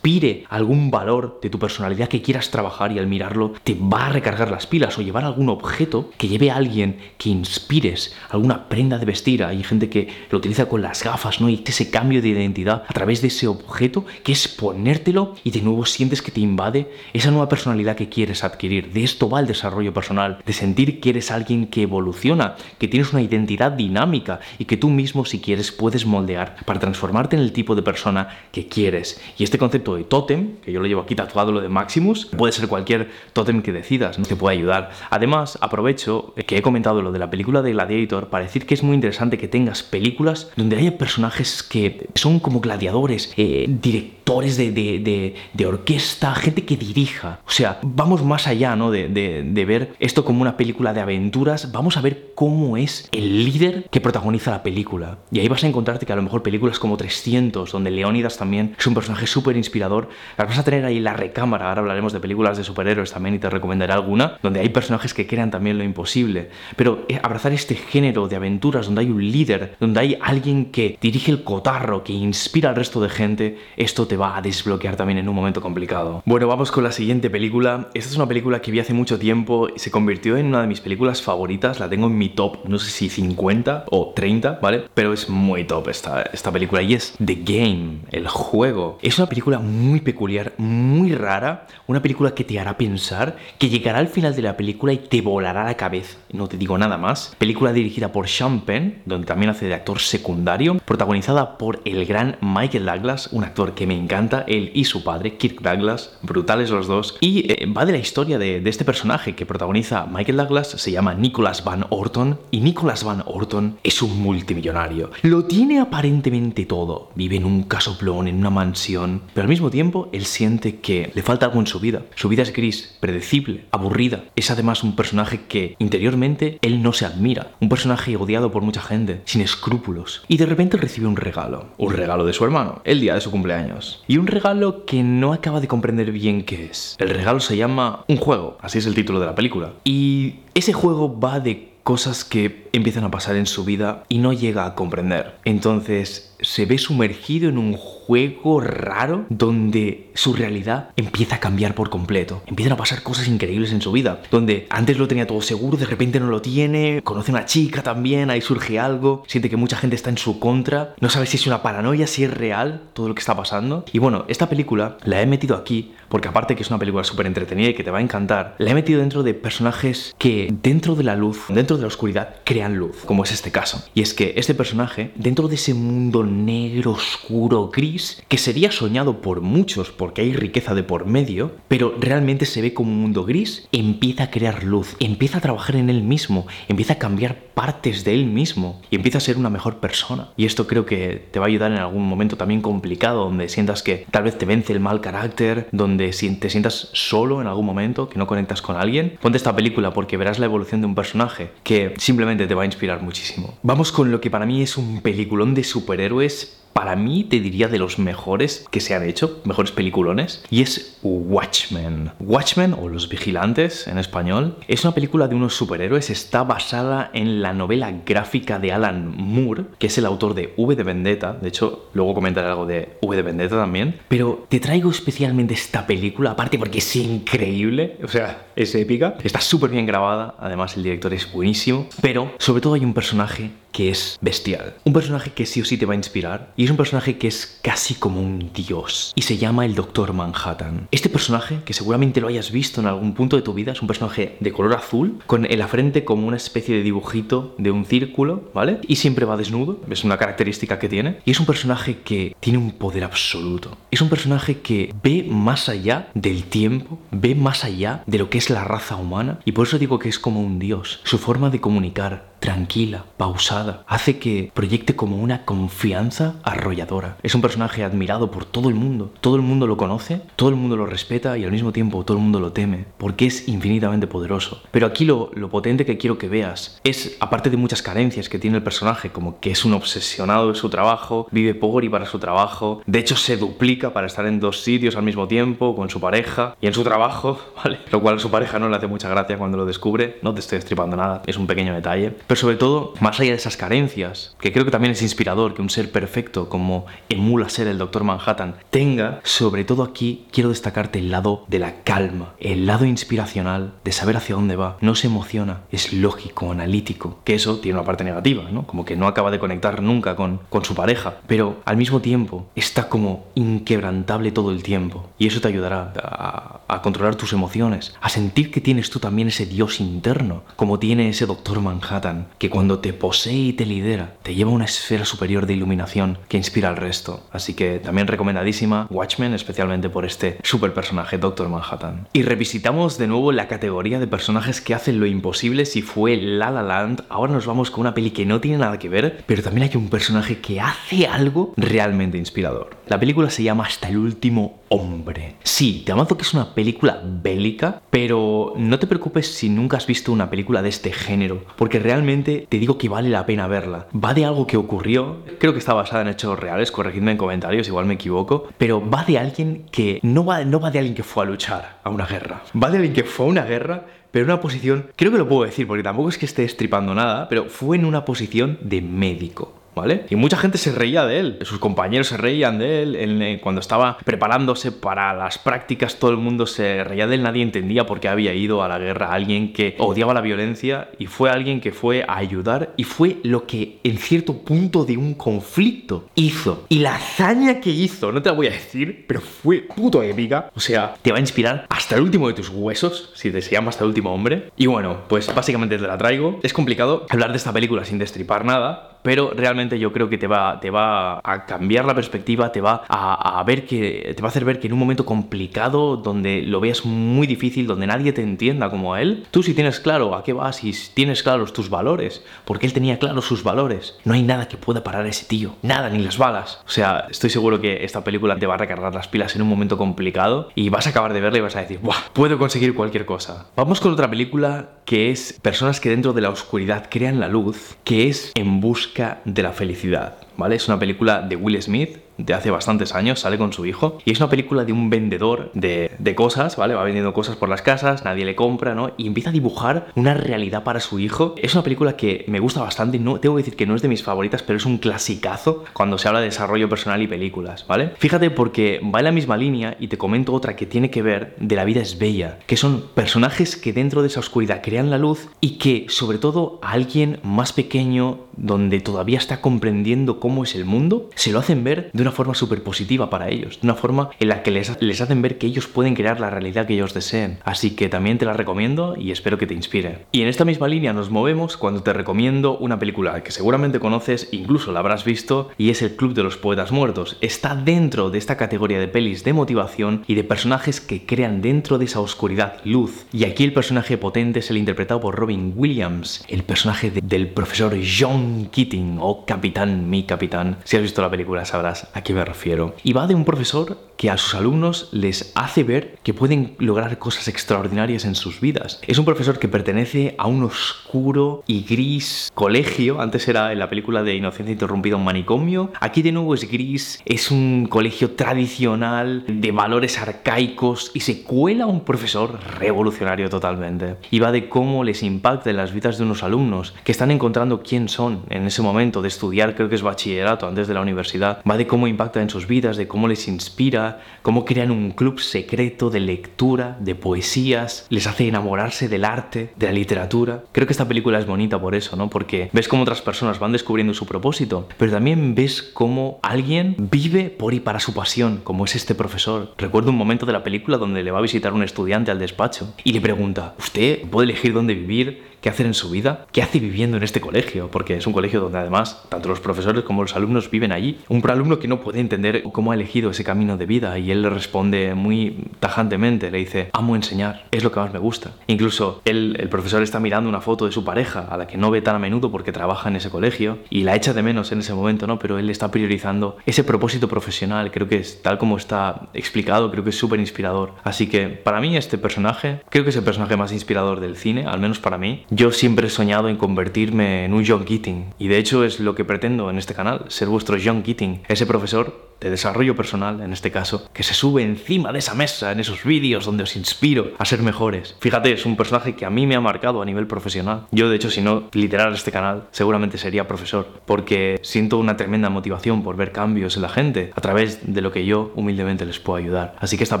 inspire 0.06 0.44
algún 0.50 0.92
valor 0.92 1.40
de 1.42 1.50
tu 1.50 1.58
personalidad 1.58 2.08
que 2.08 2.22
quieras 2.22 2.52
trabajar 2.52 2.92
y 2.92 2.98
al 3.00 3.08
mirarlo 3.08 3.54
te 3.64 3.74
va 3.74 4.06
a 4.06 4.10
recargar 4.10 4.52
las 4.52 4.64
pilas 4.64 4.96
o 4.98 5.02
llevar 5.02 5.24
algún 5.24 5.48
objeto 5.48 6.10
que 6.16 6.28
lleve 6.28 6.52
a 6.52 6.56
alguien 6.56 6.98
que 7.18 7.30
inspires, 7.30 8.14
alguna 8.30 8.68
prenda 8.68 8.98
de 8.98 9.04
vestir. 9.04 9.42
Hay 9.42 9.64
gente 9.64 9.88
que 9.88 10.08
lo 10.30 10.38
utiliza 10.38 10.66
con 10.66 10.80
las 10.80 11.02
gafas, 11.02 11.40
¿no? 11.40 11.48
Y 11.48 11.60
ese 11.66 11.90
cambio 11.90 12.22
de 12.22 12.28
identidad 12.28 12.84
a 12.86 12.92
través 12.92 13.20
de 13.20 13.28
ese 13.28 13.48
objeto 13.48 14.06
que 14.22 14.30
es 14.30 14.46
ponértelo 14.46 15.34
y 15.42 15.50
de 15.50 15.60
nuevo 15.60 15.84
sientes 15.84 16.22
que 16.22 16.30
te 16.30 16.40
invade 16.40 16.88
esa 17.12 17.32
nueva 17.32 17.48
personalidad 17.48 17.96
que 17.96 18.08
quieres 18.08 18.44
adquirir. 18.44 18.92
De 18.92 19.02
esto 19.02 19.28
va 19.28 19.40
el 19.40 19.48
desarrollo 19.48 19.92
personal, 19.92 20.38
de 20.46 20.52
sentir 20.52 21.00
que 21.00 21.10
eres 21.10 21.32
alguien 21.32 21.66
que 21.66 21.82
evoluciona, 21.82 22.54
que 22.78 22.86
tienes 22.86 23.12
una 23.12 23.22
identidad 23.22 23.72
dinámica 23.72 24.38
y 24.60 24.66
que 24.66 24.76
tú 24.76 24.88
mismo 24.88 25.24
si 25.24 25.40
quieres 25.40 25.72
puedes 25.72 26.06
moldear 26.06 26.58
para 26.64 26.78
transformarte 26.78 27.34
en 27.34 27.42
el 27.42 27.52
tipo 27.52 27.74
de 27.74 27.82
persona 27.82 28.28
que 28.52 28.68
quieres. 28.68 29.20
Y 29.36 29.42
este 29.42 29.58
concepto 29.58 29.95
de 29.96 30.04
tótem, 30.04 30.56
que 30.64 30.72
yo 30.72 30.80
lo 30.80 30.86
llevo 30.86 31.02
aquí 31.02 31.14
tatuado 31.14 31.52
lo 31.52 31.60
de 31.60 31.68
Maximus, 31.68 32.26
puede 32.26 32.52
ser 32.52 32.68
cualquier 32.68 33.10
tótem 33.32 33.62
que 33.62 33.72
decidas, 33.72 34.18
¿no? 34.18 34.24
te 34.24 34.36
puede 34.36 34.56
ayudar. 34.56 34.90
Además, 35.10 35.58
aprovecho 35.60 36.34
que 36.46 36.58
he 36.58 36.62
comentado 36.62 37.02
lo 37.02 37.12
de 37.12 37.18
la 37.18 37.30
película 37.30 37.62
de 37.62 37.72
Gladiator 37.72 38.28
para 38.28 38.44
decir 38.44 38.66
que 38.66 38.74
es 38.74 38.82
muy 38.82 38.94
interesante 38.94 39.38
que 39.38 39.48
tengas 39.48 39.82
películas 39.82 40.50
donde 40.56 40.76
haya 40.76 40.98
personajes 40.98 41.62
que 41.62 42.08
son 42.14 42.40
como 42.40 42.60
gladiadores, 42.60 43.32
eh, 43.36 43.66
directores 43.68 44.15
directores 44.26 44.56
de, 44.56 44.72
de, 44.72 45.34
de, 45.52 45.66
orquesta, 45.66 46.34
gente 46.34 46.64
que 46.64 46.76
dirija. 46.76 47.38
O 47.46 47.50
sea, 47.50 47.78
vamos 47.82 48.24
más 48.24 48.48
allá, 48.48 48.74
¿no? 48.74 48.90
De, 48.90 49.08
de, 49.08 49.64
ver 49.64 49.94
esto 50.00 50.24
como 50.24 50.42
una 50.42 50.56
película 50.56 50.92
de 50.92 51.00
aventuras, 51.00 51.70
vamos 51.70 51.96
a 51.96 52.00
ver 52.00 52.32
cómo 52.34 52.76
es 52.76 53.08
el 53.12 53.44
líder 53.44 53.88
que 53.88 54.00
protagoniza 54.00 54.50
la 54.50 54.64
película. 54.64 55.18
Y 55.30 55.38
ahí 55.38 55.48
vas 55.48 55.62
a 55.62 55.68
encontrarte 55.68 56.06
que 56.06 56.12
a 56.12 56.16
lo 56.16 56.22
mejor 56.22 56.42
películas 56.42 56.80
como 56.80 56.96
300, 56.96 57.70
donde 57.70 57.92
Leónidas 57.92 58.36
también 58.36 58.74
es 58.76 58.86
un 58.86 58.94
personaje 58.94 59.28
súper 59.28 59.56
inspirador, 59.56 60.08
las 60.36 60.48
vas 60.48 60.58
a 60.58 60.64
tener 60.64 60.84
ahí 60.84 60.96
en 60.96 61.04
la 61.04 61.12
recámara. 61.12 61.68
Ahora 61.68 61.82
hablaremos 61.82 62.12
de 62.12 62.18
películas 62.18 62.56
de 62.56 62.64
superhéroes 62.64 63.12
también 63.12 63.36
y 63.36 63.38
te 63.38 63.48
recomendaré 63.48 63.92
alguna, 63.92 64.38
donde 64.42 64.58
hay 64.58 64.70
personajes 64.70 65.14
que 65.14 65.28
crean 65.28 65.52
también 65.52 65.78
lo 65.78 65.84
imposible. 65.84 66.50
Pero 66.74 67.04
eh, 67.08 67.20
abrazar 67.22 67.52
este 67.52 67.76
género 67.76 68.26
de 68.26 68.34
aventuras 68.34 68.86
donde 68.86 69.02
hay 69.02 69.10
un 69.10 69.30
líder, 69.30 69.76
donde 69.78 70.00
hay 70.00 70.18
alguien 70.20 70.72
que 70.72 70.98
dirige 71.00 71.30
el 71.30 71.44
cotarro, 71.44 72.02
que 72.02 72.12
inspira 72.12 72.70
al 72.70 72.76
resto 72.76 73.00
de 73.00 73.08
gente, 73.08 73.58
esto 73.76 74.06
te 74.06 74.15
va 74.16 74.36
a 74.36 74.42
desbloquear 74.42 74.96
también 74.96 75.18
en 75.18 75.28
un 75.28 75.34
momento 75.34 75.60
complicado. 75.60 76.22
Bueno, 76.24 76.48
vamos 76.48 76.70
con 76.70 76.84
la 76.84 76.92
siguiente 76.92 77.30
película. 77.30 77.88
Esta 77.94 78.10
es 78.10 78.16
una 78.16 78.26
película 78.26 78.60
que 78.60 78.70
vi 78.70 78.80
hace 78.80 78.94
mucho 78.94 79.18
tiempo 79.18 79.68
y 79.74 79.78
se 79.78 79.90
convirtió 79.90 80.36
en 80.36 80.46
una 80.46 80.62
de 80.62 80.66
mis 80.66 80.80
películas 80.80 81.22
favoritas. 81.22 81.80
La 81.80 81.88
tengo 81.88 82.06
en 82.06 82.18
mi 82.18 82.28
top, 82.28 82.66
no 82.66 82.78
sé 82.78 82.90
si 82.90 83.08
50 83.08 83.86
o 83.90 84.12
30, 84.14 84.58
¿vale? 84.62 84.84
Pero 84.94 85.12
es 85.12 85.28
muy 85.28 85.64
top 85.64 85.88
esta, 85.88 86.22
esta 86.22 86.50
película 86.50 86.82
y 86.82 86.94
es 86.94 87.14
The 87.24 87.38
Game, 87.44 87.98
el 88.10 88.28
juego. 88.28 88.98
Es 89.02 89.18
una 89.18 89.28
película 89.28 89.58
muy 89.58 90.00
peculiar, 90.00 90.52
muy 90.58 91.14
rara, 91.14 91.66
una 91.86 92.02
película 92.02 92.34
que 92.34 92.44
te 92.44 92.58
hará 92.58 92.76
pensar, 92.76 93.36
que 93.58 93.68
llegará 93.68 93.98
al 93.98 94.08
final 94.08 94.34
de 94.34 94.42
la 94.42 94.56
película 94.56 94.92
y 94.92 94.98
te 94.98 95.20
volará 95.20 95.64
la 95.64 95.76
cabeza. 95.76 96.18
No 96.32 96.48
te 96.48 96.56
digo 96.56 96.78
nada 96.78 96.98
más. 96.98 97.34
Película 97.38 97.72
dirigida 97.72 98.12
por 98.12 98.28
Sean 98.28 98.60
Penn, 98.60 99.02
donde 99.04 99.26
también 99.26 99.50
hace 99.50 99.66
de 99.66 99.74
actor 99.74 100.00
secundario, 100.00 100.78
protagonizada 100.84 101.58
por 101.58 101.80
el 101.84 102.04
gran 102.06 102.36
Michael 102.40 102.86
Douglas, 102.86 103.28
un 103.32 103.44
actor 103.44 103.74
que 103.74 103.86
me 103.86 103.94
encanta, 104.06 104.44
él 104.46 104.70
y 104.72 104.84
su 104.84 105.02
padre, 105.02 105.36
Kirk 105.36 105.60
Douglas, 105.60 106.16
brutales 106.22 106.70
los 106.70 106.86
dos. 106.86 107.16
Y 107.20 107.52
eh, 107.52 107.66
va 107.66 107.84
de 107.84 107.92
la 107.92 107.98
historia 107.98 108.38
de, 108.38 108.60
de 108.60 108.70
este 108.70 108.84
personaje 108.84 109.34
que 109.34 109.46
protagoniza 109.46 110.06
Michael 110.06 110.38
Douglas, 110.38 110.68
se 110.68 110.92
llama 110.92 111.14
Nicholas 111.14 111.64
Van 111.64 111.86
Orton, 111.90 112.38
y 112.50 112.60
Nicholas 112.60 113.04
Van 113.04 113.24
Orton 113.26 113.78
es 113.82 114.00
un 114.02 114.18
multimillonario. 114.20 115.10
Lo 115.22 115.44
tiene 115.44 115.80
aparentemente 115.80 116.66
todo. 116.66 117.10
Vive 117.14 117.36
en 117.36 117.44
un 117.44 117.64
casoplón, 117.64 118.28
en 118.28 118.38
una 118.38 118.50
mansión, 118.50 119.22
pero 119.34 119.44
al 119.44 119.48
mismo 119.48 119.70
tiempo 119.70 120.08
él 120.12 120.24
siente 120.24 120.80
que 120.80 121.10
le 121.14 121.22
falta 121.22 121.46
algo 121.46 121.60
en 121.60 121.66
su 121.66 121.80
vida. 121.80 122.02
Su 122.14 122.28
vida 122.28 122.42
es 122.42 122.52
gris, 122.52 122.96
predecible, 123.00 123.64
aburrida. 123.72 124.24
Es 124.36 124.50
además 124.50 124.84
un 124.84 124.94
personaje 124.96 125.42
que 125.48 125.76
interiormente 125.78 126.58
él 126.62 126.82
no 126.82 126.92
se 126.92 127.06
admira. 127.06 127.52
Un 127.60 127.68
personaje 127.68 128.16
odiado 128.16 128.52
por 128.52 128.62
mucha 128.62 128.82
gente, 128.82 129.22
sin 129.24 129.40
escrúpulos. 129.40 130.22
Y 130.28 130.36
de 130.36 130.46
repente 130.46 130.76
recibe 130.76 131.06
un 131.06 131.16
regalo. 131.16 131.66
Un 131.78 131.92
regalo 131.92 132.24
de 132.24 132.32
su 132.32 132.44
hermano, 132.44 132.82
el 132.84 133.00
día 133.00 133.14
de 133.14 133.20
su 133.20 133.30
cumpleaños. 133.30 133.95
Y 134.06 134.18
un 134.18 134.26
regalo 134.26 134.84
que 134.84 135.02
no 135.02 135.32
acaba 135.32 135.60
de 135.60 135.68
comprender 135.68 136.12
bien 136.12 136.44
qué 136.44 136.66
es. 136.66 136.96
El 136.98 137.10
regalo 137.10 137.40
se 137.40 137.56
llama 137.56 138.04
un 138.08 138.16
juego, 138.16 138.58
así 138.60 138.78
es 138.78 138.86
el 138.86 138.94
título 138.94 139.20
de 139.20 139.26
la 139.26 139.34
película. 139.34 139.72
Y 139.84 140.36
ese 140.54 140.72
juego 140.72 141.18
va 141.18 141.40
de 141.40 141.76
cosas 141.82 142.24
que 142.24 142.68
empiezan 142.72 143.04
a 143.04 143.12
pasar 143.12 143.36
en 143.36 143.46
su 143.46 143.64
vida 143.64 144.02
y 144.08 144.18
no 144.18 144.32
llega 144.32 144.66
a 144.66 144.74
comprender. 144.74 145.36
Entonces 145.44 146.25
se 146.40 146.66
ve 146.66 146.78
sumergido 146.78 147.48
en 147.48 147.58
un 147.58 147.74
juego 147.74 148.60
raro 148.60 149.26
donde 149.28 150.10
su 150.14 150.32
realidad 150.32 150.90
empieza 150.96 151.36
a 151.36 151.40
cambiar 151.40 151.74
por 151.74 151.90
completo. 151.90 152.42
Empiezan 152.46 152.72
a 152.72 152.76
pasar 152.76 153.02
cosas 153.02 153.28
increíbles 153.28 153.72
en 153.72 153.82
su 153.82 153.92
vida, 153.92 154.22
donde 154.30 154.66
antes 154.70 154.98
lo 154.98 155.08
tenía 155.08 155.26
todo 155.26 155.42
seguro, 155.42 155.76
de 155.76 155.86
repente 155.86 156.20
no 156.20 156.26
lo 156.26 156.40
tiene, 156.42 157.00
conoce 157.02 157.32
a 157.32 157.34
una 157.34 157.44
chica 157.44 157.82
también, 157.82 158.30
ahí 158.30 158.40
surge 158.40 158.78
algo, 158.78 159.24
siente 159.26 159.50
que 159.50 159.56
mucha 159.56 159.76
gente 159.76 159.96
está 159.96 160.10
en 160.10 160.18
su 160.18 160.38
contra, 160.38 160.94
no 161.00 161.10
sabe 161.10 161.26
si 161.26 161.36
es 161.36 161.46
una 161.46 161.62
paranoia, 161.62 162.06
si 162.06 162.24
es 162.24 162.32
real 162.32 162.82
todo 162.92 163.08
lo 163.08 163.14
que 163.14 163.20
está 163.20 163.36
pasando. 163.36 163.84
Y 163.92 163.98
bueno, 163.98 164.24
esta 164.28 164.48
película 164.48 164.98
la 165.04 165.20
he 165.20 165.26
metido 165.26 165.56
aquí 165.56 165.92
porque 166.08 166.28
aparte 166.28 166.54
que 166.54 166.62
es 166.62 166.70
una 166.70 166.78
película 166.78 167.04
súper 167.04 167.26
entretenida 167.26 167.70
y 167.70 167.74
que 167.74 167.84
te 167.84 167.90
va 167.90 167.98
a 167.98 168.02
encantar, 168.02 168.54
la 168.58 168.70
he 168.70 168.74
metido 168.74 169.00
dentro 169.00 169.22
de 169.22 169.34
personajes 169.34 170.14
que 170.18 170.54
dentro 170.62 170.94
de 170.94 171.04
la 171.04 171.16
luz, 171.16 171.44
dentro 171.48 171.76
de 171.76 171.82
la 171.82 171.88
oscuridad, 171.88 172.36
crean 172.44 172.76
luz, 172.76 173.04
como 173.04 173.24
es 173.24 173.32
este 173.32 173.50
caso. 173.50 173.84
Y 173.94 174.02
es 174.02 174.14
que 174.14 174.34
este 174.36 174.54
personaje, 174.54 175.12
dentro 175.16 175.48
de 175.48 175.56
ese 175.56 175.74
mundo 175.74 176.22
negro, 176.26 176.92
oscuro, 176.92 177.70
gris, 177.70 178.22
que 178.28 178.38
sería 178.38 178.70
soñado 178.70 179.20
por 179.20 179.40
muchos 179.40 179.90
porque 179.90 180.22
hay 180.22 180.32
riqueza 180.32 180.74
de 180.74 180.82
por 180.82 181.06
medio, 181.06 181.56
pero 181.68 181.94
realmente 181.98 182.46
se 182.46 182.60
ve 182.60 182.74
como 182.74 182.92
un 182.92 183.00
mundo 183.00 183.24
gris, 183.24 183.68
empieza 183.72 184.24
a 184.24 184.30
crear 184.30 184.64
luz, 184.64 184.96
empieza 185.00 185.38
a 185.38 185.40
trabajar 185.40 185.76
en 185.76 185.90
él 185.90 186.02
mismo, 186.02 186.46
empieza 186.68 186.94
a 186.94 186.98
cambiar 186.98 187.45
partes 187.56 188.04
de 188.04 188.12
él 188.12 188.26
mismo 188.26 188.82
y 188.90 188.96
empieza 188.96 189.16
a 189.16 189.22
ser 189.22 189.38
una 189.38 189.48
mejor 189.48 189.78
persona. 189.78 190.28
Y 190.36 190.44
esto 190.44 190.66
creo 190.66 190.84
que 190.84 191.26
te 191.30 191.38
va 191.38 191.46
a 191.46 191.48
ayudar 191.48 191.72
en 191.72 191.78
algún 191.78 192.06
momento 192.06 192.36
también 192.36 192.60
complicado, 192.60 193.24
donde 193.24 193.48
sientas 193.48 193.82
que 193.82 194.06
tal 194.10 194.24
vez 194.24 194.36
te 194.36 194.44
vence 194.44 194.74
el 194.74 194.80
mal 194.80 195.00
carácter, 195.00 195.66
donde 195.72 196.08
te 196.08 196.50
sientas 196.50 196.90
solo 196.92 197.40
en 197.40 197.46
algún 197.46 197.64
momento, 197.64 198.10
que 198.10 198.18
no 198.18 198.26
conectas 198.26 198.60
con 198.60 198.76
alguien. 198.76 199.18
Ponte 199.22 199.38
esta 199.38 199.56
película 199.56 199.94
porque 199.94 200.18
verás 200.18 200.38
la 200.38 200.44
evolución 200.44 200.82
de 200.82 200.86
un 200.86 200.94
personaje 200.94 201.50
que 201.62 201.94
simplemente 201.96 202.46
te 202.46 202.54
va 202.54 202.64
a 202.64 202.66
inspirar 202.66 203.00
muchísimo. 203.00 203.54
Vamos 203.62 203.90
con 203.90 204.10
lo 204.10 204.20
que 204.20 204.30
para 204.30 204.44
mí 204.44 204.60
es 204.60 204.76
un 204.76 205.00
peliculón 205.00 205.54
de 205.54 205.64
superhéroes 205.64 206.62
para 206.76 206.94
mí 206.94 207.24
te 207.24 207.40
diría 207.40 207.68
de 207.68 207.78
los 207.78 207.98
mejores 207.98 208.66
que 208.70 208.80
se 208.80 208.94
han 208.94 209.02
hecho, 209.02 209.40
mejores 209.44 209.72
peliculones, 209.72 210.44
y 210.50 210.60
es 210.60 210.98
Watchmen. 211.02 212.10
Watchmen, 212.20 212.74
o 212.74 212.90
Los 212.90 213.08
Vigilantes 213.08 213.86
en 213.86 213.96
español, 213.96 214.58
es 214.68 214.84
una 214.84 214.92
película 214.92 215.26
de 215.26 215.36
unos 215.36 215.54
superhéroes, 215.54 216.10
está 216.10 216.42
basada 216.42 217.10
en 217.14 217.40
la 217.40 217.54
novela 217.54 217.90
gráfica 218.04 218.58
de 218.58 218.72
Alan 218.72 219.14
Moore, 219.16 219.64
que 219.78 219.86
es 219.86 219.96
el 219.96 220.04
autor 220.04 220.34
de 220.34 220.52
V 220.58 220.76
de 220.76 220.82
Vendetta, 220.82 221.32
de 221.32 221.48
hecho 221.48 221.88
luego 221.94 222.12
comentaré 222.12 222.48
algo 222.48 222.66
de 222.66 222.98
V 223.00 223.16
de 223.16 223.22
Vendetta 223.22 223.56
también, 223.56 223.98
pero 224.08 224.44
te 224.50 224.60
traigo 224.60 224.90
especialmente 224.90 225.54
esta 225.54 225.86
película, 225.86 226.32
aparte 226.32 226.58
porque 226.58 226.78
es 226.78 226.96
increíble, 226.96 227.96
o 228.04 228.08
sea, 228.08 228.45
es 228.56 228.74
épica, 228.74 229.16
está 229.22 229.40
súper 229.40 229.70
bien 229.70 229.86
grabada, 229.86 230.34
además 230.38 230.76
el 230.76 230.82
director 230.82 231.12
es 231.14 231.30
buenísimo, 231.30 231.88
pero 232.00 232.32
sobre 232.38 232.60
todo 232.60 232.74
hay 232.74 232.84
un 232.84 232.94
personaje 232.94 233.50
que 233.76 233.90
es 233.90 234.16
bestial. 234.22 234.74
Un 234.84 234.94
personaje 234.94 235.32
que 235.32 235.44
sí 235.44 235.60
o 235.60 235.64
sí 235.66 235.76
te 235.76 235.84
va 235.84 235.92
a 235.92 235.96
inspirar 235.96 236.54
y 236.56 236.64
es 236.64 236.70
un 236.70 236.78
personaje 236.78 237.18
que 237.18 237.28
es 237.28 237.58
casi 237.60 237.94
como 237.94 238.22
un 238.22 238.50
dios 238.54 239.12
y 239.14 239.20
se 239.20 239.36
llama 239.36 239.66
el 239.66 239.74
Doctor 239.74 240.14
Manhattan. 240.14 240.88
Este 240.90 241.10
personaje, 241.10 241.60
que 241.62 241.74
seguramente 241.74 242.22
lo 242.22 242.28
hayas 242.28 242.50
visto 242.50 242.80
en 242.80 242.86
algún 242.86 243.12
punto 243.12 243.36
de 243.36 243.42
tu 243.42 243.52
vida, 243.52 243.72
es 243.72 243.82
un 243.82 243.86
personaje 243.86 244.38
de 244.40 244.52
color 244.52 244.72
azul 244.72 245.18
con 245.26 245.44
en 245.44 245.58
la 245.58 245.68
frente 245.68 246.06
como 246.06 246.26
una 246.26 246.38
especie 246.38 246.74
de 246.74 246.82
dibujito 246.82 247.54
de 247.58 247.70
un 247.70 247.84
círculo, 247.84 248.50
¿vale? 248.54 248.78
Y 248.88 248.96
siempre 248.96 249.26
va 249.26 249.36
desnudo, 249.36 249.78
es 249.90 250.04
una 250.04 250.16
característica 250.16 250.78
que 250.78 250.88
tiene. 250.88 251.18
Y 251.26 251.32
es 251.32 251.40
un 251.40 251.44
personaje 251.44 251.98
que 251.98 252.34
tiene 252.40 252.58
un 252.58 252.72
poder 252.72 253.04
absoluto. 253.04 253.76
Es 253.90 254.00
un 254.00 254.08
personaje 254.08 254.60
que 254.60 254.94
ve 255.02 255.26
más 255.28 255.68
allá 255.68 256.08
del 256.14 256.44
tiempo, 256.44 256.98
ve 257.10 257.34
más 257.34 257.62
allá 257.62 258.02
de 258.06 258.16
lo 258.16 258.30
que 258.30 258.38
es 258.38 258.45
la 258.50 258.64
raza 258.64 258.96
humana 258.96 259.40
y 259.44 259.52
por 259.52 259.66
eso 259.66 259.78
digo 259.78 259.98
que 259.98 260.08
es 260.08 260.18
como 260.18 260.40
un 260.40 260.58
dios. 260.58 261.00
Su 261.04 261.18
forma 261.18 261.50
de 261.50 261.60
comunicar, 261.60 262.35
tranquila, 262.40 263.04
pausada, 263.16 263.84
hace 263.86 264.18
que 264.18 264.50
proyecte 264.54 264.96
como 264.96 265.16
una 265.16 265.44
confianza 265.44 266.36
arrolladora. 266.42 267.16
Es 267.22 267.34
un 267.34 267.42
personaje 267.42 267.84
admirado 267.84 268.30
por 268.30 268.44
todo 268.44 268.68
el 268.68 268.74
mundo. 268.74 269.12
Todo 269.20 269.36
el 269.36 269.42
mundo 269.42 269.66
lo 269.66 269.76
conoce, 269.76 270.20
todo 270.36 270.48
el 270.48 270.56
mundo 270.56 270.76
lo 270.76 270.86
respeta 270.86 271.36
y 271.38 271.44
al 271.44 271.52
mismo 271.52 271.72
tiempo 271.72 272.04
todo 272.04 272.16
el 272.16 272.22
mundo 272.22 272.40
lo 272.40 272.52
teme, 272.52 272.86
porque 272.98 273.26
es 273.26 273.48
infinitamente 273.48 274.06
poderoso. 274.06 274.62
Pero 274.70 274.86
aquí 274.86 275.04
lo, 275.04 275.30
lo 275.34 275.50
potente 275.50 275.86
que 275.86 275.98
quiero 275.98 276.18
que 276.18 276.28
veas 276.28 276.80
es, 276.84 277.16
aparte 277.20 277.50
de 277.50 277.56
muchas 277.56 277.82
carencias 277.82 278.28
que 278.28 278.38
tiene 278.38 278.56
el 278.56 278.62
personaje, 278.62 279.10
como 279.10 279.40
que 279.40 279.50
es 279.50 279.64
un 279.64 279.74
obsesionado 279.74 280.52
de 280.52 280.58
su 280.58 280.68
trabajo, 280.70 281.28
vive 281.30 281.54
por 281.54 281.84
y 281.84 281.88
para 281.88 282.06
su 282.06 282.18
trabajo, 282.18 282.82
de 282.86 282.98
hecho 282.98 283.16
se 283.16 283.36
duplica 283.36 283.92
para 283.92 284.06
estar 284.06 284.26
en 284.26 284.40
dos 284.40 284.62
sitios 284.62 284.96
al 284.96 285.02
mismo 285.02 285.28
tiempo, 285.28 285.74
con 285.74 285.90
su 285.90 286.00
pareja 286.00 286.56
y 286.60 286.66
en 286.66 286.74
su 286.74 286.84
trabajo. 286.84 287.38
Lo 287.90 288.00
cual 288.00 288.16
a 288.16 288.18
su 288.18 288.30
pareja 288.30 288.58
no 288.58 288.68
le 288.68 288.76
hace 288.76 288.86
mucha 288.86 289.08
gracia 289.08 289.38
cuando 289.38 289.56
lo 289.56 289.66
descubre, 289.66 290.18
no 290.22 290.32
te 290.34 290.40
estoy 290.40 290.58
estripando 290.58 290.96
nada, 290.96 291.22
es 291.26 291.36
un 291.36 291.46
pequeño 291.46 291.74
detalle. 291.74 292.12
Pero 292.26 292.35
sobre 292.36 292.56
todo, 292.56 292.94
más 293.00 293.20
allá 293.20 293.30
de 293.30 293.36
esas 293.36 293.56
carencias, 293.56 294.36
que 294.40 294.52
creo 294.52 294.64
que 294.64 294.70
también 294.70 294.92
es 294.92 295.02
inspirador 295.02 295.54
que 295.54 295.62
un 295.62 295.70
ser 295.70 295.90
perfecto 295.90 296.48
como 296.48 296.86
emula 297.08 297.48
ser 297.48 297.66
el 297.66 297.78
Doctor 297.78 298.04
Manhattan 298.04 298.56
tenga, 298.70 299.20
sobre 299.24 299.64
todo 299.64 299.82
aquí 299.82 300.26
quiero 300.32 300.50
destacarte 300.50 300.98
el 300.98 301.10
lado 301.10 301.44
de 301.48 301.58
la 301.58 301.82
calma, 301.82 302.34
el 302.40 302.66
lado 302.66 302.84
inspiracional 302.84 303.74
de 303.84 303.92
saber 303.92 304.16
hacia 304.16 304.34
dónde 304.34 304.56
va. 304.56 304.76
No 304.80 304.94
se 304.94 305.06
emociona, 305.06 305.62
es 305.70 305.92
lógico, 305.92 306.50
analítico, 306.50 307.20
que 307.24 307.34
eso 307.34 307.58
tiene 307.58 307.78
una 307.78 307.86
parte 307.86 308.04
negativa, 308.04 308.44
¿no? 308.50 308.66
Como 308.66 308.84
que 308.84 308.96
no 308.96 309.06
acaba 309.06 309.30
de 309.30 309.38
conectar 309.38 309.82
nunca 309.82 310.16
con, 310.16 310.40
con 310.48 310.64
su 310.64 310.74
pareja, 310.74 311.18
pero 311.26 311.56
al 311.64 311.76
mismo 311.76 312.00
tiempo 312.00 312.46
está 312.54 312.88
como 312.88 313.26
inquebrantable 313.34 314.32
todo 314.32 314.50
el 314.50 314.62
tiempo 314.62 315.08
y 315.18 315.26
eso 315.26 315.40
te 315.40 315.48
ayudará 315.48 315.92
a, 316.02 316.60
a 316.68 316.82
controlar 316.82 317.16
tus 317.16 317.32
emociones, 317.32 317.94
a 318.00 318.08
sentir 318.08 318.50
que 318.50 318.60
tienes 318.60 318.90
tú 318.90 318.98
también 318.98 319.28
ese 319.28 319.46
Dios 319.46 319.80
interno, 319.80 320.42
como 320.56 320.78
tiene 320.78 321.08
ese 321.08 321.26
Doctor 321.26 321.60
Manhattan 321.60 322.15
que 322.38 322.50
cuando 322.50 322.78
te 322.78 322.92
posee 322.92 323.34
y 323.34 323.52
te 323.52 323.66
lidera, 323.66 324.14
te 324.22 324.34
lleva 324.34 324.50
a 324.50 324.54
una 324.54 324.64
esfera 324.64 325.04
superior 325.04 325.46
de 325.46 325.54
iluminación 325.54 326.18
que 326.28 326.36
inspira 326.36 326.68
al 326.68 326.76
resto. 326.76 327.24
Así 327.32 327.54
que 327.54 327.78
también 327.78 328.06
recomendadísima 328.06 328.86
Watchmen, 328.90 329.34
especialmente 329.34 329.88
por 329.88 330.04
este 330.04 330.38
super 330.42 330.72
personaje, 330.72 331.18
Doctor 331.18 331.48
Manhattan. 331.48 332.08
Y 332.12 332.22
revisitamos 332.22 332.98
de 332.98 333.06
nuevo 333.06 333.32
la 333.32 333.48
categoría 333.48 333.98
de 333.98 334.06
personajes 334.06 334.60
que 334.60 334.74
hacen 334.74 335.00
lo 335.00 335.06
imposible 335.06 335.66
si 335.66 335.82
fue 335.82 336.16
La 336.16 336.50
La 336.50 336.62
Land. 336.62 337.04
Ahora 337.08 337.32
nos 337.32 337.46
vamos 337.46 337.70
con 337.70 337.82
una 337.82 337.94
peli 337.94 338.10
que 338.10 338.26
no 338.26 338.40
tiene 338.40 338.58
nada 338.58 338.78
que 338.78 338.88
ver, 338.88 339.24
pero 339.26 339.42
también 339.42 339.68
hay 339.68 339.76
un 339.76 339.88
personaje 339.88 340.38
que 340.38 340.60
hace 340.60 341.06
algo 341.06 341.52
realmente 341.56 342.18
inspirador. 342.18 342.76
La 342.86 343.00
película 343.00 343.30
se 343.30 343.42
llama 343.42 343.64
Hasta 343.64 343.88
el 343.88 343.98
último 343.98 344.60
hombre. 344.68 345.36
Sí, 345.42 345.82
te 345.84 345.92
avanzo 345.92 346.16
que 346.16 346.22
es 346.22 346.34
una 346.34 346.54
película 346.54 347.00
bélica, 347.04 347.82
pero 347.90 348.54
no 348.56 348.78
te 348.78 348.86
preocupes 348.86 349.26
si 349.32 349.48
nunca 349.48 349.76
has 349.76 349.86
visto 349.86 350.12
una 350.12 350.30
película 350.30 350.62
de 350.62 350.68
este 350.68 350.92
género, 350.92 351.44
porque 351.56 351.78
realmente 351.78 352.05
te 352.48 352.58
digo 352.58 352.78
que 352.78 352.88
vale 352.88 353.08
la 353.08 353.26
pena 353.26 353.46
verla. 353.46 353.86
Va 353.92 354.14
de 354.14 354.24
algo 354.24 354.46
que 354.46 354.56
ocurrió, 354.56 355.18
creo 355.38 355.52
que 355.52 355.58
está 355.58 355.74
basada 355.74 356.02
en 356.02 356.08
hechos 356.08 356.38
reales, 356.38 356.70
corregidme 356.70 357.12
en 357.12 357.18
comentarios, 357.18 357.68
igual 357.68 357.86
me 357.86 357.94
equivoco, 357.94 358.48
pero 358.58 358.88
va 358.88 359.04
de 359.04 359.18
alguien 359.18 359.66
que 359.70 360.00
no 360.02 360.24
va, 360.24 360.44
no 360.44 360.60
va 360.60 360.70
de 360.70 360.78
alguien 360.78 360.94
que 360.94 361.02
fue 361.02 361.24
a 361.24 361.26
luchar 361.26 361.80
a 361.82 361.90
una 361.90 362.06
guerra, 362.06 362.42
va 362.62 362.70
de 362.70 362.78
alguien 362.78 362.94
que 362.94 363.04
fue 363.04 363.26
a 363.26 363.28
una 363.28 363.44
guerra 363.44 363.84
pero 364.16 364.24
en 364.24 364.30
una 364.30 364.40
posición, 364.40 364.86
creo 364.96 365.12
que 365.12 365.18
lo 365.18 365.28
puedo 365.28 365.44
decir 365.44 365.66
porque 365.66 365.82
tampoco 365.82 366.08
es 366.08 366.16
que 366.16 366.24
esté 366.24 366.42
estripando 366.42 366.94
nada, 366.94 367.28
pero 367.28 367.50
fue 367.50 367.76
en 367.76 367.84
una 367.84 368.06
posición 368.06 368.58
de 368.62 368.80
médico. 368.80 369.52
¿Vale? 369.76 370.06
Y 370.10 370.16
mucha 370.16 370.38
gente 370.38 370.58
se 370.58 370.72
reía 370.72 371.04
de 371.04 371.20
él, 371.20 371.38
sus 371.42 371.58
compañeros 371.58 372.08
se 372.08 372.16
reían 372.16 372.58
de 372.58 372.82
él, 372.82 372.96
eh, 373.22 373.40
cuando 373.42 373.60
estaba 373.60 373.98
preparándose 373.98 374.72
para 374.72 375.14
las 375.14 375.38
prácticas 375.38 375.96
todo 375.96 376.10
el 376.10 376.16
mundo 376.16 376.46
se 376.46 376.82
reía 376.82 377.06
de 377.06 377.16
él, 377.16 377.22
nadie 377.22 377.42
entendía 377.42 377.86
por 377.86 378.00
qué 378.00 378.08
había 378.08 378.34
ido 378.34 378.62
a 378.62 378.68
la 378.68 378.78
guerra 378.78 379.12
alguien 379.12 379.52
que 379.52 379.76
odiaba 379.78 380.14
la 380.14 380.22
violencia 380.22 380.88
y 380.98 381.06
fue 381.06 381.30
alguien 381.30 381.60
que 381.60 381.72
fue 381.72 382.04
a 382.08 382.16
ayudar 382.16 382.72
y 382.76 382.84
fue 382.84 383.18
lo 383.22 383.46
que 383.46 383.78
en 383.84 383.98
cierto 383.98 384.38
punto 384.38 384.84
de 384.84 384.96
un 384.96 385.14
conflicto 385.14 386.08
hizo. 386.14 386.64
Y 386.68 386.78
la 386.78 386.96
hazaña 386.96 387.60
que 387.60 387.70
hizo, 387.70 388.12
no 388.12 388.22
te 388.22 388.30
la 388.30 388.34
voy 388.34 388.46
a 388.46 388.50
decir, 388.50 389.04
pero 389.06 389.20
fue 389.20 389.58
puto 389.60 390.02
épica, 390.02 390.50
o 390.54 390.60
sea, 390.60 390.94
te 391.02 391.12
va 391.12 391.18
a 391.18 391.20
inspirar 391.20 391.66
hasta 391.68 391.96
el 391.96 392.02
último 392.02 392.28
de 392.28 392.34
tus 392.34 392.48
huesos, 392.48 393.12
si 393.14 393.30
te 393.30 393.42
se 393.42 393.52
llama 393.52 393.70
hasta 393.70 393.84
el 393.84 393.88
último 393.88 394.12
hombre. 394.12 394.50
Y 394.56 394.66
bueno, 394.66 395.02
pues 395.08 395.32
básicamente 395.34 395.78
te 395.78 395.86
la 395.86 395.98
traigo. 395.98 396.40
Es 396.42 396.52
complicado 396.52 397.06
hablar 397.10 397.30
de 397.30 397.36
esta 397.36 397.52
película 397.52 397.84
sin 397.84 397.98
destripar 397.98 398.44
nada, 398.44 398.95
pero 399.06 399.30
realmente 399.32 399.78
yo 399.78 399.92
creo 399.92 400.08
que 400.08 400.18
te 400.18 400.26
va, 400.26 400.58
te 400.58 400.68
va 400.68 401.20
a 401.22 401.46
cambiar 401.46 401.84
la 401.84 401.94
perspectiva, 401.94 402.50
te 402.50 402.60
va 402.60 402.82
a, 402.88 403.40
ver 403.44 403.64
que, 403.64 404.12
te 404.16 404.20
va 404.20 404.26
a 404.26 404.30
hacer 404.30 404.44
ver 404.44 404.58
que 404.58 404.66
en 404.66 404.72
un 404.72 404.80
momento 404.80 405.06
complicado, 405.06 405.96
donde 405.96 406.42
lo 406.42 406.58
veas 406.58 406.84
muy 406.84 407.28
difícil, 407.28 407.68
donde 407.68 407.86
nadie 407.86 408.12
te 408.12 408.22
entienda 408.22 408.68
como 408.68 408.96
él, 408.96 409.24
tú 409.30 409.44
si 409.44 409.54
tienes 409.54 409.78
claro 409.78 410.16
a 410.16 410.24
qué 410.24 410.32
vas 410.32 410.64
y 410.64 410.72
tienes 410.92 411.22
claros 411.22 411.52
tus 411.52 411.70
valores, 411.70 412.24
porque 412.44 412.66
él 412.66 412.72
tenía 412.72 412.98
claros 412.98 413.26
sus 413.26 413.44
valores, 413.44 413.96
no 414.02 414.12
hay 414.12 414.24
nada 414.24 414.48
que 414.48 414.56
pueda 414.56 414.82
parar 414.82 415.06
a 415.06 415.08
ese 415.08 415.24
tío, 415.24 415.54
nada, 415.62 415.88
ni 415.88 416.02
las 416.02 416.18
balas. 416.18 416.60
O 416.66 416.70
sea, 416.70 417.06
estoy 417.08 417.30
seguro 417.30 417.60
que 417.60 417.84
esta 417.84 418.02
película 418.02 418.36
te 418.36 418.48
va 418.48 418.54
a 418.54 418.58
recargar 418.58 418.92
las 418.92 419.06
pilas 419.06 419.36
en 419.36 419.42
un 419.42 419.48
momento 419.48 419.78
complicado 419.78 420.48
y 420.56 420.68
vas 420.68 420.88
a 420.88 420.90
acabar 420.90 421.12
de 421.12 421.20
verla 421.20 421.38
y 421.38 421.42
vas 421.42 421.54
a 421.54 421.60
decir, 421.60 421.78
¡buah! 421.78 422.10
Puedo 422.12 422.38
conseguir 422.38 422.74
cualquier 422.74 423.06
cosa. 423.06 423.46
Vamos 423.54 423.80
con 423.80 423.92
otra 423.92 424.10
película 424.10 424.70
que 424.84 425.10
es 425.12 425.38
personas 425.42 425.78
que 425.78 425.90
dentro 425.90 426.12
de 426.12 426.22
la 426.22 426.30
oscuridad 426.30 426.88
crean 426.90 427.20
la 427.20 427.28
luz, 427.28 427.76
que 427.84 428.08
es 428.08 428.32
En 428.34 428.60
busca 428.60 428.95
de 429.24 429.42
la 429.42 429.52
felicidad. 429.52 430.16
¿Vale? 430.36 430.56
Es 430.56 430.68
una 430.68 430.78
película 430.78 431.22
de 431.22 431.36
Will 431.36 431.60
Smith 431.62 431.98
de 432.18 432.34
hace 432.34 432.50
bastantes 432.50 432.94
años, 432.94 433.20
sale 433.20 433.38
con 433.38 433.52
su 433.52 433.66
hijo, 433.66 433.98
y 434.04 434.12
es 434.12 434.20
una 434.20 434.30
película 434.30 434.64
de 434.64 434.72
un 434.72 434.90
vendedor 434.90 435.50
de, 435.54 435.90
de, 435.98 436.14
cosas, 436.14 436.56
¿vale? 436.56 436.74
Va 436.74 436.84
vendiendo 436.84 437.12
cosas 437.12 437.36
por 437.36 437.48
las 437.48 437.62
casas, 437.62 438.04
nadie 438.04 438.24
le 438.24 438.34
compra, 438.34 438.74
¿no? 438.74 438.92
Y 438.96 439.06
empieza 439.06 439.30
a 439.30 439.32
dibujar 439.32 439.88
una 439.94 440.14
realidad 440.14 440.64
para 440.64 440.80
su 440.80 440.98
hijo. 440.98 441.34
Es 441.36 441.54
una 441.54 441.62
película 441.62 441.96
que 441.96 442.24
me 442.28 442.40
gusta 442.40 442.62
bastante, 442.62 442.98
no, 442.98 443.20
tengo 443.20 443.36
que 443.36 443.42
decir 443.42 443.56
que 443.56 443.66
no 443.66 443.74
es 443.74 443.82
de 443.82 443.88
mis 443.88 444.02
favoritas, 444.02 444.42
pero 444.42 444.56
es 444.56 444.66
un 444.66 444.78
clasicazo 444.78 445.64
cuando 445.72 445.98
se 445.98 446.08
habla 446.08 446.20
de 446.20 446.26
desarrollo 446.26 446.68
personal 446.68 447.02
y 447.02 447.06
películas, 447.06 447.66
¿vale? 447.66 447.92
Fíjate 447.98 448.30
porque 448.30 448.80
va 448.82 449.00
en 449.00 449.04
la 449.04 449.12
misma 449.12 449.36
línea 449.36 449.76
y 449.78 449.88
te 449.88 449.98
comento 449.98 450.32
otra 450.32 450.56
que 450.56 450.66
tiene 450.66 450.90
que 450.90 451.02
ver 451.02 451.34
de 451.38 451.56
La 451.56 451.64
vida 451.64 451.80
es 451.80 451.98
bella, 451.98 452.38
que 452.46 452.56
son 452.56 452.84
personajes 452.94 453.56
que 453.56 453.72
dentro 453.72 454.02
de 454.02 454.08
esa 454.08 454.20
oscuridad 454.20 454.60
crean 454.62 454.90
la 454.90 454.98
luz 454.98 455.28
y 455.40 455.58
que 455.58 455.86
sobre 455.88 456.18
todo 456.18 456.58
a 456.62 456.72
alguien 456.72 457.20
más 457.22 457.52
pequeño, 457.52 458.20
donde 458.36 458.80
todavía 458.80 459.18
está 459.18 459.40
comprendiendo 459.40 460.20
cómo 460.20 460.44
es 460.44 460.54
el 460.54 460.64
mundo, 460.64 461.10
se 461.14 461.32
lo 461.32 461.38
hacen 461.38 461.64
ver 461.64 461.90
de 461.92 462.05
una 462.06 462.12
forma 462.12 462.34
súper 462.34 462.62
positiva 462.62 463.10
para 463.10 463.28
ellos, 463.28 463.60
de 463.60 463.66
una 463.66 463.74
forma 463.74 464.10
en 464.20 464.28
la 464.28 464.42
que 464.42 464.50
les, 464.50 464.80
les 464.80 465.00
hacen 465.00 465.22
ver 465.22 465.38
que 465.38 465.46
ellos 465.46 465.66
pueden 465.66 465.94
crear 465.94 466.20
la 466.20 466.30
realidad 466.30 466.66
que 466.66 466.74
ellos 466.74 466.94
deseen. 466.94 467.38
Así 467.44 467.74
que 467.74 467.88
también 467.88 468.18
te 468.18 468.24
la 468.24 468.32
recomiendo 468.32 468.96
y 468.96 469.10
espero 469.10 469.38
que 469.38 469.46
te 469.46 469.54
inspire. 469.54 470.06
Y 470.12 470.22
en 470.22 470.28
esta 470.28 470.44
misma 470.44 470.68
línea 470.68 470.92
nos 470.92 471.10
movemos 471.10 471.56
cuando 471.56 471.82
te 471.82 471.92
recomiendo 471.92 472.56
una 472.58 472.78
película 472.78 473.22
que 473.22 473.32
seguramente 473.32 473.80
conoces, 473.80 474.28
incluso 474.30 474.72
la 474.72 474.80
habrás 474.80 475.04
visto, 475.04 475.50
y 475.58 475.70
es 475.70 475.82
El 475.82 475.96
Club 475.96 476.14
de 476.14 476.22
los 476.22 476.36
Poetas 476.36 476.70
Muertos. 476.70 477.16
Está 477.20 477.56
dentro 477.56 478.10
de 478.10 478.18
esta 478.18 478.36
categoría 478.36 478.78
de 478.78 478.88
pelis 478.88 479.24
de 479.24 479.32
motivación 479.32 480.04
y 480.06 480.14
de 480.14 480.24
personajes 480.24 480.80
que 480.80 481.06
crean 481.06 481.42
dentro 481.42 481.78
de 481.78 481.86
esa 481.86 482.00
oscuridad 482.00 482.58
luz. 482.64 483.06
Y 483.12 483.24
aquí 483.24 483.42
el 483.42 483.52
personaje 483.52 483.98
potente 483.98 484.38
es 484.38 484.50
el 484.50 484.58
interpretado 484.58 485.00
por 485.00 485.16
Robin 485.16 485.52
Williams, 485.56 486.24
el 486.28 486.44
personaje 486.44 486.90
del 486.90 487.28
profesor 487.28 487.76
John 487.98 488.48
Keating 488.52 488.98
o 489.00 489.24
Capitán, 489.26 489.90
mi 489.90 490.04
capitán. 490.04 490.58
Si 490.64 490.76
has 490.76 490.82
visto 490.82 491.02
la 491.02 491.10
película 491.10 491.44
sabrás 491.44 491.88
a 491.96 492.02
qué 492.02 492.12
me 492.12 492.24
refiero. 492.24 492.74
Y 492.84 492.92
va 492.92 493.06
de 493.06 493.14
un 493.14 493.24
profesor 493.24 493.78
que 493.96 494.10
a 494.10 494.16
sus 494.16 494.34
alumnos 494.34 494.88
les 494.92 495.32
hace 495.34 495.64
ver 495.64 495.98
que 496.02 496.14
pueden 496.14 496.54
lograr 496.58 496.98
cosas 496.98 497.28
extraordinarias 497.28 498.04
en 498.04 498.14
sus 498.14 498.40
vidas. 498.40 498.80
Es 498.86 498.98
un 498.98 499.04
profesor 499.04 499.38
que 499.38 499.48
pertenece 499.48 500.14
a 500.18 500.26
un 500.26 500.42
oscuro 500.42 501.42
y 501.46 501.62
gris 501.62 502.30
colegio. 502.34 503.00
Antes 503.00 503.26
era 503.28 503.52
en 503.52 503.58
la 503.58 503.68
película 503.68 504.02
de 504.02 504.14
Inocencia 504.14 504.52
Interrumpida 504.52 504.96
un 504.96 505.04
manicomio. 505.04 505.70
Aquí 505.80 506.02
de 506.02 506.12
nuevo 506.12 506.34
es 506.34 506.50
gris. 506.50 507.00
Es 507.04 507.30
un 507.30 507.66
colegio 507.68 508.12
tradicional 508.12 509.24
de 509.26 509.52
valores 509.52 509.98
arcaicos 509.98 510.90
y 510.94 511.00
se 511.00 511.22
cuela 511.22 511.66
un 511.66 511.84
profesor 511.84 512.38
revolucionario 512.58 513.28
totalmente. 513.28 513.96
Y 514.10 514.18
va 514.18 514.32
de 514.32 514.48
cómo 514.48 514.84
les 514.84 515.02
impacta 515.02 515.50
en 515.50 515.56
las 515.56 515.72
vidas 515.72 515.98
de 515.98 516.04
unos 516.04 516.22
alumnos 516.22 516.74
que 516.84 516.92
están 516.92 517.10
encontrando 517.10 517.62
quién 517.62 517.88
son 517.88 518.24
en 518.30 518.46
ese 518.46 518.62
momento 518.62 519.02
de 519.02 519.08
estudiar, 519.08 519.54
creo 519.54 519.68
que 519.68 519.74
es 519.74 519.82
bachillerato 519.82 520.46
antes 520.46 520.68
de 520.68 520.74
la 520.74 520.80
universidad. 520.80 521.40
Va 521.48 521.56
de 521.56 521.66
cómo 521.66 521.86
impacta 521.86 522.20
en 522.20 522.30
sus 522.30 522.46
vidas, 522.46 522.76
de 522.76 522.88
cómo 522.88 523.08
les 523.08 523.28
inspira, 523.28 523.85
cómo 524.22 524.44
crean 524.44 524.70
un 524.70 524.90
club 524.92 525.20
secreto 525.20 525.90
de 525.90 526.00
lectura, 526.00 526.76
de 526.80 526.94
poesías, 526.94 527.86
les 527.90 528.06
hace 528.06 528.28
enamorarse 528.28 528.88
del 528.88 529.04
arte, 529.04 529.52
de 529.56 529.66
la 529.66 529.72
literatura. 529.72 530.44
Creo 530.52 530.66
que 530.66 530.72
esta 530.72 530.88
película 530.88 531.18
es 531.18 531.26
bonita 531.26 531.60
por 531.60 531.74
eso, 531.74 531.96
¿no? 531.96 532.10
Porque 532.10 532.50
ves 532.52 532.68
cómo 532.68 532.82
otras 532.82 533.02
personas 533.02 533.38
van 533.38 533.52
descubriendo 533.52 533.94
su 533.94 534.06
propósito, 534.06 534.68
pero 534.78 534.92
también 534.92 535.34
ves 535.34 535.62
cómo 535.62 536.18
alguien 536.22 536.74
vive 536.78 537.30
por 537.30 537.54
y 537.54 537.60
para 537.60 537.80
su 537.80 537.94
pasión, 537.94 538.40
como 538.42 538.64
es 538.64 538.76
este 538.76 538.94
profesor. 538.94 539.54
Recuerdo 539.58 539.90
un 539.90 539.96
momento 539.96 540.26
de 540.26 540.32
la 540.32 540.44
película 540.44 540.78
donde 540.78 541.02
le 541.02 541.10
va 541.10 541.18
a 541.18 541.22
visitar 541.22 541.52
un 541.52 541.62
estudiante 541.62 542.10
al 542.10 542.18
despacho 542.18 542.74
y 542.84 542.92
le 542.92 543.00
pregunta, 543.00 543.54
¿usted 543.58 544.02
puede 544.08 544.30
elegir 544.30 544.52
dónde 544.52 544.74
vivir? 544.74 545.35
Qué 545.46 545.50
hacer 545.50 545.66
en 545.66 545.74
su 545.74 545.90
vida, 545.90 546.26
qué 546.32 546.42
hace 546.42 546.58
viviendo 546.58 546.96
en 546.96 547.04
este 547.04 547.20
colegio, 547.20 547.70
porque 547.70 547.96
es 547.96 548.04
un 548.08 548.12
colegio 548.12 548.40
donde 548.40 548.58
además 548.58 549.04
tanto 549.08 549.28
los 549.28 549.38
profesores 549.38 549.84
como 549.84 550.02
los 550.02 550.16
alumnos 550.16 550.50
viven 550.50 550.72
allí. 550.72 550.98
Un 551.08 551.22
alumno 551.30 551.60
que 551.60 551.68
no 551.68 551.80
puede 551.82 552.00
entender 552.00 552.42
cómo 552.50 552.72
ha 552.72 552.74
elegido 552.74 553.10
ese 553.10 553.22
camino 553.22 553.56
de 553.56 553.64
vida 553.64 553.96
y 553.96 554.10
él 554.10 554.22
le 554.22 554.30
responde 554.30 554.96
muy 554.96 555.44
tajantemente, 555.60 556.32
le 556.32 556.38
dice, 556.38 556.70
amo 556.72 556.96
enseñar, 556.96 557.44
es 557.52 557.62
lo 557.62 557.70
que 557.70 557.78
más 557.78 557.92
me 557.92 558.00
gusta. 558.00 558.32
Incluso 558.48 559.02
él, 559.04 559.36
el 559.38 559.48
profesor 559.48 559.84
está 559.84 560.00
mirando 560.00 560.28
una 560.28 560.40
foto 560.40 560.66
de 560.66 560.72
su 560.72 560.82
pareja, 560.82 561.28
a 561.30 561.36
la 561.36 561.46
que 561.46 561.56
no 561.56 561.70
ve 561.70 561.80
tan 561.80 561.94
a 561.94 562.00
menudo 562.00 562.32
porque 562.32 562.50
trabaja 562.50 562.88
en 562.88 562.96
ese 562.96 563.10
colegio 563.10 563.58
y 563.70 563.84
la 563.84 563.94
echa 563.94 564.12
de 564.12 564.24
menos 564.24 564.50
en 564.50 564.58
ese 564.58 564.74
momento, 564.74 565.06
¿no? 565.06 565.20
Pero 565.20 565.38
él 565.38 565.48
está 565.48 565.70
priorizando 565.70 566.38
ese 566.44 566.64
propósito 566.64 567.06
profesional, 567.06 567.70
creo 567.70 567.86
que 567.86 567.98
es 567.98 568.20
tal 568.20 568.38
como 568.38 568.56
está 568.56 569.02
explicado, 569.14 569.70
creo 569.70 569.84
que 569.84 569.90
es 569.90 569.98
súper 569.98 570.18
inspirador. 570.18 570.72
Así 570.82 571.06
que 571.06 571.28
para 571.28 571.60
mí 571.60 571.76
este 571.76 571.98
personaje, 571.98 572.62
creo 572.68 572.82
que 572.82 572.90
es 572.90 572.96
el 572.96 573.04
personaje 573.04 573.36
más 573.36 573.52
inspirador 573.52 574.00
del 574.00 574.16
cine, 574.16 574.44
al 574.44 574.58
menos 574.58 574.80
para 574.80 574.98
mí. 574.98 575.24
Yo 575.36 575.52
siempre 575.52 575.88
he 575.88 575.90
soñado 575.90 576.30
en 576.30 576.38
convertirme 576.38 577.26
en 577.26 577.34
un 577.34 577.44
John 577.46 577.66
Keating 577.66 578.14
y 578.18 578.28
de 578.28 578.38
hecho 578.38 578.64
es 578.64 578.80
lo 578.80 578.94
que 578.94 579.04
pretendo 579.04 579.50
en 579.50 579.58
este 579.58 579.74
canal, 579.74 580.06
ser 580.08 580.28
vuestro 580.28 580.56
John 580.58 580.82
Keating, 580.82 581.24
ese 581.28 581.44
profesor 581.44 582.06
de 582.20 582.30
desarrollo 582.30 582.74
personal, 582.74 583.20
en 583.20 583.32
este 583.32 583.50
caso, 583.50 583.90
que 583.92 584.02
se 584.02 584.14
sube 584.14 584.42
encima 584.42 584.92
de 584.92 585.00
esa 585.00 585.14
mesa 585.14 585.52
en 585.52 585.60
esos 585.60 585.84
vídeos 585.84 586.24
donde 586.24 586.44
os 586.44 586.56
inspiro 586.56 587.12
a 587.18 587.24
ser 587.24 587.42
mejores. 587.42 587.96
Fíjate, 588.00 588.32
es 588.32 588.46
un 588.46 588.56
personaje 588.56 588.94
que 588.94 589.04
a 589.04 589.10
mí 589.10 589.26
me 589.26 589.34
ha 589.34 589.40
marcado 589.40 589.82
a 589.82 589.84
nivel 589.84 590.06
profesional. 590.06 590.66
Yo, 590.70 590.88
de 590.88 590.96
hecho, 590.96 591.10
si 591.10 591.20
no 591.20 591.48
literal 591.52 591.92
este 591.92 592.12
canal, 592.12 592.48
seguramente 592.52 592.98
sería 592.98 593.28
profesor, 593.28 593.68
porque 593.84 594.38
siento 594.42 594.78
una 594.78 594.96
tremenda 594.96 595.28
motivación 595.28 595.82
por 595.82 595.96
ver 595.96 596.12
cambios 596.12 596.56
en 596.56 596.62
la 596.62 596.68
gente 596.68 597.12
a 597.14 597.20
través 597.20 597.60
de 597.62 597.82
lo 597.82 597.92
que 597.92 598.06
yo 598.06 598.32
humildemente 598.34 598.86
les 598.86 598.98
puedo 598.98 599.18
ayudar. 599.18 599.54
Así 599.58 599.76
que 599.76 599.84
esta 599.84 600.00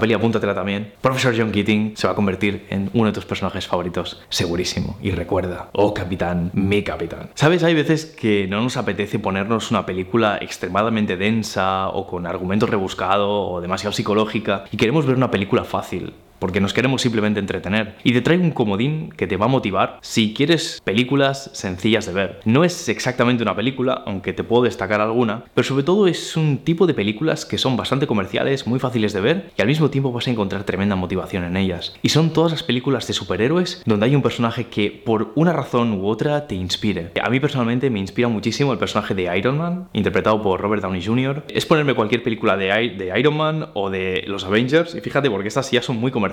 peli 0.00 0.14
apúntatela 0.14 0.54
también. 0.54 0.92
Profesor 1.00 1.34
John 1.36 1.52
Keating 1.52 1.96
se 1.96 2.06
va 2.06 2.14
a 2.14 2.16
convertir 2.16 2.66
en 2.70 2.90
uno 2.94 3.06
de 3.06 3.12
tus 3.12 3.26
personajes 3.26 3.66
favoritos, 3.66 4.22
segurísimo. 4.30 4.98
Y 5.02 5.10
recuerda, 5.16 5.70
oh 5.72 5.92
capitán, 5.92 6.50
mi 6.52 6.82
capitán. 6.82 7.30
¿Sabes? 7.34 7.64
Hay 7.64 7.74
veces 7.74 8.06
que 8.06 8.46
no 8.46 8.60
nos 8.60 8.76
apetece 8.76 9.18
ponernos 9.18 9.70
una 9.70 9.84
película 9.84 10.38
extremadamente 10.40 11.16
densa 11.16 11.88
o 11.88 12.06
con 12.06 12.26
argumento 12.26 12.66
rebuscado 12.66 13.28
o 13.28 13.60
demasiado 13.60 13.92
psicológica 13.92 14.64
y 14.70 14.76
queremos 14.76 15.06
ver 15.06 15.16
una 15.16 15.30
película 15.30 15.64
fácil 15.64 16.14
porque 16.38 16.60
nos 16.60 16.72
queremos 16.72 17.02
simplemente 17.02 17.40
entretener. 17.40 17.96
Y 18.04 18.12
te 18.12 18.22
traigo 18.22 18.44
un 18.44 18.50
comodín 18.50 19.10
que 19.16 19.26
te 19.26 19.36
va 19.36 19.46
a 19.46 19.48
motivar 19.48 19.98
si 20.02 20.34
quieres 20.34 20.80
películas 20.84 21.50
sencillas 21.52 22.06
de 22.06 22.12
ver. 22.12 22.40
No 22.44 22.64
es 22.64 22.88
exactamente 22.88 23.42
una 23.42 23.56
película, 23.56 24.02
aunque 24.06 24.32
te 24.32 24.44
puedo 24.44 24.64
destacar 24.64 25.00
alguna, 25.00 25.44
pero 25.54 25.66
sobre 25.66 25.84
todo 25.84 26.06
es 26.06 26.36
un 26.36 26.58
tipo 26.58 26.86
de 26.86 26.94
películas 26.94 27.44
que 27.44 27.58
son 27.58 27.76
bastante 27.76 28.06
comerciales, 28.06 28.66
muy 28.66 28.78
fáciles 28.78 29.12
de 29.12 29.20
ver 29.20 29.50
y 29.56 29.62
al 29.62 29.68
mismo 29.68 29.90
tiempo 29.90 30.12
vas 30.12 30.26
a 30.26 30.30
encontrar 30.30 30.64
tremenda 30.64 30.96
motivación 30.96 31.44
en 31.44 31.56
ellas. 31.56 31.94
Y 32.02 32.10
son 32.10 32.32
todas 32.32 32.52
las 32.52 32.62
películas 32.62 33.06
de 33.06 33.12
superhéroes 33.12 33.82
donde 33.86 34.06
hay 34.06 34.16
un 34.16 34.22
personaje 34.22 34.66
que 34.66 34.90
por 34.90 35.32
una 35.34 35.52
razón 35.52 35.92
u 35.92 36.06
otra 36.06 36.46
te 36.46 36.54
inspire. 36.54 37.10
A 37.22 37.30
mí 37.30 37.40
personalmente 37.40 37.90
me 37.90 37.98
inspira 37.98 38.28
muchísimo 38.28 38.72
el 38.72 38.78
personaje 38.78 39.14
de 39.14 39.36
Iron 39.36 39.58
Man, 39.58 39.88
interpretado 39.92 40.42
por 40.42 40.60
Robert 40.60 40.82
Downey 40.82 41.04
Jr. 41.04 41.44
Es 41.48 41.66
ponerme 41.66 41.94
cualquier 41.94 42.22
película 42.22 42.56
de, 42.56 42.66
de 42.66 43.18
Iron 43.18 43.36
Man 43.36 43.70
o 43.74 43.90
de 43.90 44.24
los 44.26 44.44
Avengers 44.44 44.94
y 44.94 45.00
fíjate 45.00 45.30
porque 45.30 45.48
estas 45.48 45.70
ya 45.70 45.82
son 45.82 45.96
muy 45.96 46.10
comerciales, 46.10 46.25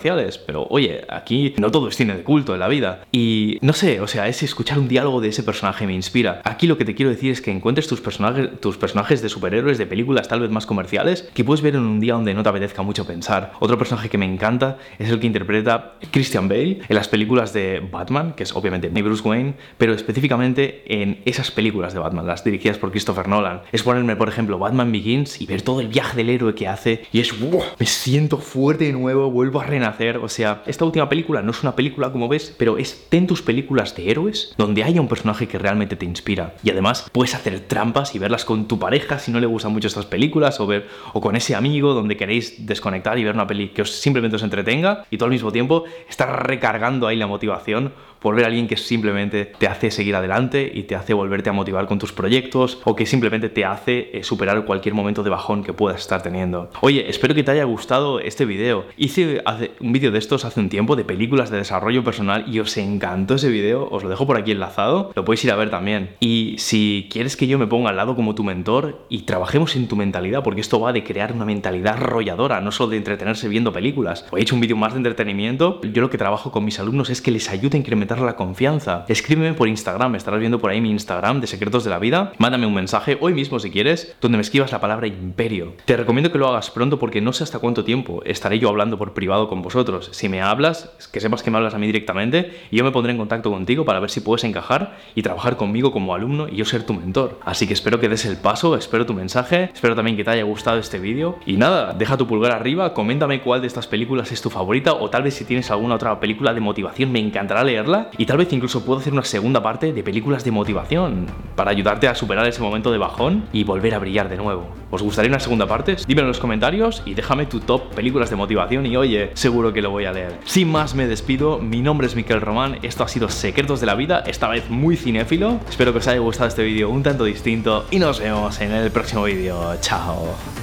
pero 0.46 0.68
oye, 0.70 1.06
aquí 1.10 1.54
no 1.58 1.72
todo 1.72 1.88
es 1.88 1.96
cine 1.96 2.16
de 2.16 2.24
culto 2.24 2.54
en 2.54 2.60
la 2.60 2.68
vida. 2.68 3.06
Y 3.12 3.58
no 3.62 3.74
sé, 3.74 4.02
o 4.02 4.08
sea, 4.08 4.28
ese 4.28 4.46
escuchar 4.46 4.80
un 4.80 4.88
diálogo 4.88 5.22
de 5.22 5.30
ese 5.30 5.44
personaje 5.44 5.86
me 5.86 5.94
inspira. 5.94 6.42
Aquí 6.44 6.68
lo 6.68 6.78
que 6.78 6.86
te 6.86 6.96
quiero 6.96 7.12
decir 7.12 7.32
es 7.32 7.42
que 7.42 7.52
encuentres 7.52 7.88
tus 7.88 8.02
personajes, 8.02 8.60
tus 8.60 8.78
personajes 8.78 9.22
de 9.22 9.30
superhéroes 9.30 9.78
de 9.78 9.86
películas 9.86 10.28
tal 10.28 10.40
vez 10.40 10.50
más 10.50 10.66
comerciales 10.66 11.30
que 11.34 11.44
puedes 11.44 11.62
ver 11.62 11.76
en 11.76 11.82
un 11.82 12.00
día 12.00 12.14
donde 12.14 12.34
no 12.34 12.44
te 12.44 12.50
apetezca 12.50 12.82
mucho 12.82 13.06
pensar. 13.06 13.54
Otro 13.60 13.78
personaje 13.78 14.10
que 14.10 14.18
me 14.18 14.26
encanta 14.26 14.78
es 14.98 15.10
el 15.10 15.20
que 15.20 15.28
interpreta 15.28 15.94
Christian 16.12 16.48
Bale 16.48 16.80
en 16.88 16.96
las 16.96 17.08
películas 17.08 17.54
de 17.54 17.80
Batman, 17.80 18.34
que 18.34 18.44
es 18.44 18.56
obviamente 18.56 18.90
Bruce 19.04 19.28
Wayne, 19.28 19.56
pero 19.78 19.94
específicamente 19.94 20.84
en 20.88 21.22
esas 21.26 21.52
películas 21.52 21.94
de 21.94 22.00
Batman, 22.00 22.26
las 22.26 22.44
dirigidas 22.44 22.78
por 22.78 22.92
Christopher 22.92 23.28
Nolan. 23.28 23.62
Es 23.72 23.84
ponerme, 23.84 24.16
por 24.16 24.30
ejemplo, 24.30 24.58
Batman 24.58 24.92
Begins 24.92 25.42
y 25.42 25.46
ver 25.46 25.62
todo 25.62 25.82
el 25.82 25.90
viaje 25.90 26.16
del 26.18 26.30
héroe 26.30 26.56
que 26.56 26.68
hace 26.68 27.04
y 27.12 27.20
es, 27.20 27.34
me 27.80 27.86
siento 27.86 28.38
fuerte 28.38 28.86
de 28.86 28.94
nuevo, 28.94 29.30
vuelvo 29.30 29.62
a 29.62 29.66
renacer. 29.66 29.83
O 30.22 30.30
sea, 30.30 30.64
esta 30.66 30.86
última 30.86 31.10
película 31.10 31.42
no 31.42 31.52
es 31.52 31.62
una 31.62 31.76
película 31.76 32.12
como 32.12 32.28
ves, 32.28 32.56
pero 32.58 32.78
es 32.78 33.08
ten 33.10 33.28
tus 33.28 33.42
películas 33.42 33.96
de 33.96 34.10
héroes 34.10 34.54
donde 34.58 34.84
haya 34.84 35.02
un 35.02 35.08
personaje 35.08 35.48
que 35.48 35.58
realmente 35.58 35.96
te 35.96 36.06
inspira. 36.06 36.56
Y 36.64 36.70
además 36.70 37.10
puedes 37.12 37.36
hacer 37.36 37.60
trampas 37.62 38.16
y 38.16 38.20
verlas 38.20 38.46
con 38.46 38.68
tu 38.68 38.80
pareja 38.80 39.20
si 39.20 39.32
no 39.32 39.40
le 39.40 39.48
gustan 39.48 39.74
mucho 39.74 39.88
estas 39.88 40.06
películas 40.06 40.60
o 40.60 40.68
ver 40.68 40.88
o 41.14 41.22
con 41.22 41.36
ese 41.36 41.56
amigo 41.56 41.94
donde 41.94 42.18
queréis 42.18 42.66
desconectar 42.66 43.18
y 43.18 43.24
ver 43.24 43.36
una 43.36 43.48
peli 43.48 43.70
que 43.70 43.82
os 43.82 43.92
simplemente 43.92 44.36
os 44.36 44.44
entretenga 44.44 45.06
y 45.10 45.18
todo 45.18 45.26
al 45.26 45.32
mismo 45.32 45.52
tiempo 45.52 45.84
estar 46.10 46.48
recargando 46.48 47.08
ahí 47.08 47.18
la 47.18 47.28
motivación 47.28 47.94
por 48.24 48.36
ver 48.36 48.46
a 48.46 48.48
alguien 48.48 48.68
que 48.68 48.78
simplemente 48.78 49.46
te 49.46 49.68
hace 49.68 49.92
seguir 49.92 50.16
adelante 50.16 50.72
y 50.74 50.84
te 50.84 50.96
hace 50.96 51.14
volverte 51.14 51.50
a 51.50 51.54
motivar 51.54 51.86
con 51.88 52.00
tus 52.00 52.14
proyectos 52.14 52.80
o 52.86 52.96
que 52.96 53.06
simplemente 53.06 53.50
te 53.50 53.66
hace 53.66 54.18
eh, 54.18 54.24
superar 54.24 54.64
cualquier 54.64 54.96
momento 54.96 55.24
de 55.24 55.30
bajón 55.30 55.62
que 55.64 55.74
puedas 55.74 56.00
estar 56.00 56.24
teniendo. 56.24 56.70
Oye, 56.80 57.10
espero 57.10 57.36
que 57.36 57.44
te 57.44 57.52
haya 57.52 57.66
gustado 57.66 58.22
este 58.22 58.46
video. 58.46 58.86
Hice 58.96 59.44
un 59.82 59.92
vídeo 59.92 60.10
de 60.12 60.20
estos 60.20 60.46
hace 60.46 60.62
un 60.62 60.70
tiempo 60.70 60.96
de 60.96 61.04
películas 61.04 61.50
de 61.52 61.58
desarrollo 61.58 62.04
personal 62.04 62.46
y 62.48 62.60
os 62.60 62.78
encantó 62.78 63.36
ese 63.36 63.50
vídeo, 63.50 63.90
os 63.92 64.04
lo 64.04 64.10
dejo 64.10 64.26
por 64.26 64.38
aquí 64.38 64.52
enlazado, 64.52 65.12
lo 65.14 65.26
podéis 65.26 65.44
ir 65.44 65.52
a 65.52 65.58
ver 65.58 65.70
también. 65.70 66.12
Y 66.22 66.56
si 66.60 67.10
quieres 67.12 67.36
que 67.36 67.48
yo 67.48 67.60
me 67.60 67.68
ponga 67.68 67.90
al 67.90 67.98
lado 67.98 68.16
como 68.16 68.36
tu 68.36 68.46
mentor 68.46 69.06
y 69.10 69.24
trabajemos 69.24 69.76
en 69.76 69.90
tu 69.90 69.98
mentalidad, 69.98 70.44
porque 70.44 70.62
esto 70.62 70.80
va 70.80 70.94
de 70.94 71.04
crear 71.04 71.34
una 71.34 71.44
mentalidad 71.44 71.98
arrolladora, 71.98 72.62
no 72.62 72.72
solo 72.72 72.92
de 72.92 72.98
entretenerse 72.98 73.50
viendo 73.50 73.74
películas. 73.74 74.26
Hoy 74.32 74.40
he 74.40 74.44
hecho 74.44 74.56
un 74.56 74.62
vídeo 74.62 74.78
más 74.78 74.94
de 74.94 75.00
entretenimiento, 75.00 75.82
yo 75.82 76.02
lo 76.02 76.10
que 76.10 76.18
trabajo 76.18 76.52
con 76.52 76.64
mis 76.64 76.80
alumnos 76.80 77.10
es 77.10 77.22
que 77.22 77.32
les 77.32 77.50
ayude 77.50 77.76
a 77.76 77.80
incrementar 77.80 78.13
la 78.22 78.36
confianza. 78.36 79.06
Escríbeme 79.08 79.54
por 79.54 79.68
Instagram, 79.68 80.16
estarás 80.16 80.40
viendo 80.40 80.60
por 80.60 80.72
ahí 80.72 80.82
mi 80.82 80.92
Instagram 80.92 81.42
de 81.42 81.48
Secretos 81.48 81.84
de 81.84 81.90
la 81.90 82.00
Vida. 82.00 82.34
Mándame 82.38 82.66
un 82.66 82.74
mensaje 82.74 83.18
hoy 83.22 83.34
mismo 83.34 83.60
si 83.60 83.72
quieres, 83.72 84.16
donde 84.22 84.38
me 84.38 84.42
escribas 84.42 84.72
la 84.72 84.82
palabra 84.82 85.08
imperio. 85.08 85.74
Te 85.86 85.98
recomiendo 85.98 86.32
que 86.32 86.38
lo 86.38 86.48
hagas 86.48 86.72
pronto 86.72 87.00
porque 87.00 87.22
no 87.22 87.34
sé 87.34 87.44
hasta 87.44 87.60
cuánto 87.60 87.84
tiempo 87.84 88.22
estaré 88.26 88.60
yo 88.60 88.70
hablando 88.70 88.98
por 88.98 89.14
privado 89.14 89.48
con 89.48 89.62
vosotros. 89.62 90.10
Si 90.12 90.30
me 90.30 90.42
hablas, 90.42 90.92
que 91.12 91.20
sepas 91.20 91.44
que 91.44 91.52
me 91.52 91.58
hablas 91.58 91.74
a 91.74 91.80
mí 91.80 91.88
directamente 91.88 92.52
y 92.72 92.78
yo 92.78 92.84
me 92.84 92.92
pondré 92.92 93.12
en 93.12 93.18
contacto 93.18 93.52
contigo 93.52 93.86
para 93.86 94.00
ver 94.00 94.10
si 94.10 94.22
puedes 94.22 94.44
encajar 94.44 94.98
y 95.16 95.22
trabajar 95.22 95.58
conmigo 95.58 95.92
como 95.92 96.14
alumno 96.14 96.48
y 96.48 96.58
yo 96.58 96.66
ser 96.66 96.84
tu 96.86 96.94
mentor. 96.94 97.40
Así 97.46 97.68
que 97.68 97.74
espero 97.74 98.00
que 98.00 98.10
des 98.10 98.26
el 98.26 98.38
paso, 98.38 98.76
espero 98.76 99.06
tu 99.06 99.14
mensaje, 99.14 99.70
espero 99.74 99.96
también 99.96 100.18
que 100.18 100.24
te 100.24 100.32
haya 100.32 100.44
gustado 100.44 100.78
este 100.78 101.00
vídeo 101.00 101.40
y 101.46 101.58
nada, 101.58 101.94
deja 101.94 102.18
tu 102.18 102.28
pulgar 102.28 102.52
arriba, 102.52 102.94
coméntame 102.94 103.42
cuál 103.42 103.62
de 103.62 103.68
estas 103.68 103.88
películas 103.88 104.32
es 104.32 104.42
tu 104.42 104.50
favorita 104.50 104.94
o 104.94 105.10
tal 105.10 105.24
vez 105.24 105.34
si 105.34 105.46
tienes 105.46 105.72
alguna 105.72 105.96
otra 105.96 106.20
película 106.20 106.54
de 106.54 106.60
motivación 106.60 107.12
me 107.12 107.20
encantará 107.20 107.64
leerla 107.64 108.03
y 108.18 108.26
tal 108.26 108.38
vez 108.38 108.52
incluso 108.54 108.84
puedo 108.86 109.00
hacer 109.00 109.14
una 109.14 109.24
segunda 109.24 109.62
parte 109.62 109.94
de 109.94 110.04
películas 110.04 110.44
de 110.44 110.52
motivación 110.52 111.28
para 111.56 111.72
ayudarte 111.72 112.08
a 112.08 112.16
superar 112.16 112.48
ese 112.48 112.62
momento 112.62 112.92
de 112.92 112.98
bajón 112.98 113.46
y 113.52 113.64
volver 113.64 113.96
a 113.96 114.00
brillar 114.00 114.30
de 114.30 114.38
nuevo. 114.38 114.68
¿Os 114.92 115.02
gustaría 115.02 115.30
una 115.30 115.40
segunda 115.40 115.68
parte? 115.68 115.96
Dímelo 116.08 116.28
en 116.28 116.30
los 116.30 116.40
comentarios 116.40 117.02
y 117.06 117.14
déjame 117.14 117.46
tu 117.46 117.60
top 117.60 117.94
películas 117.94 118.30
de 118.30 118.36
motivación 118.36 118.86
y 118.86 118.98
oye, 118.98 119.32
seguro 119.34 119.74
que 119.74 119.82
lo 119.82 119.92
voy 119.92 120.06
a 120.06 120.14
leer. 120.14 120.38
Sin 120.46 120.72
más 120.72 120.96
me 120.96 121.08
despido, 121.08 121.60
mi 121.60 121.82
nombre 121.82 122.08
es 122.08 122.16
Miquel 122.16 122.42
Román, 122.42 122.80
esto 122.84 123.04
ha 123.04 123.08
sido 123.08 123.30
Secretos 123.30 123.80
de 123.80 123.88
la 123.88 123.96
Vida, 123.96 124.24
esta 124.28 124.48
vez 124.48 124.70
muy 124.70 124.98
cinéfilo. 124.98 125.60
Espero 125.70 125.92
que 125.94 126.00
os 126.00 126.08
haya 126.08 126.20
gustado 126.20 126.48
este 126.48 126.64
vídeo 126.64 126.90
un 126.90 127.04
tanto 127.04 127.24
distinto 127.24 127.86
y 127.92 128.00
nos 128.00 128.20
vemos 128.20 128.60
en 128.62 128.72
el 128.72 128.92
próximo 128.92 129.24
vídeo. 129.24 129.76
Chao. 129.82 130.63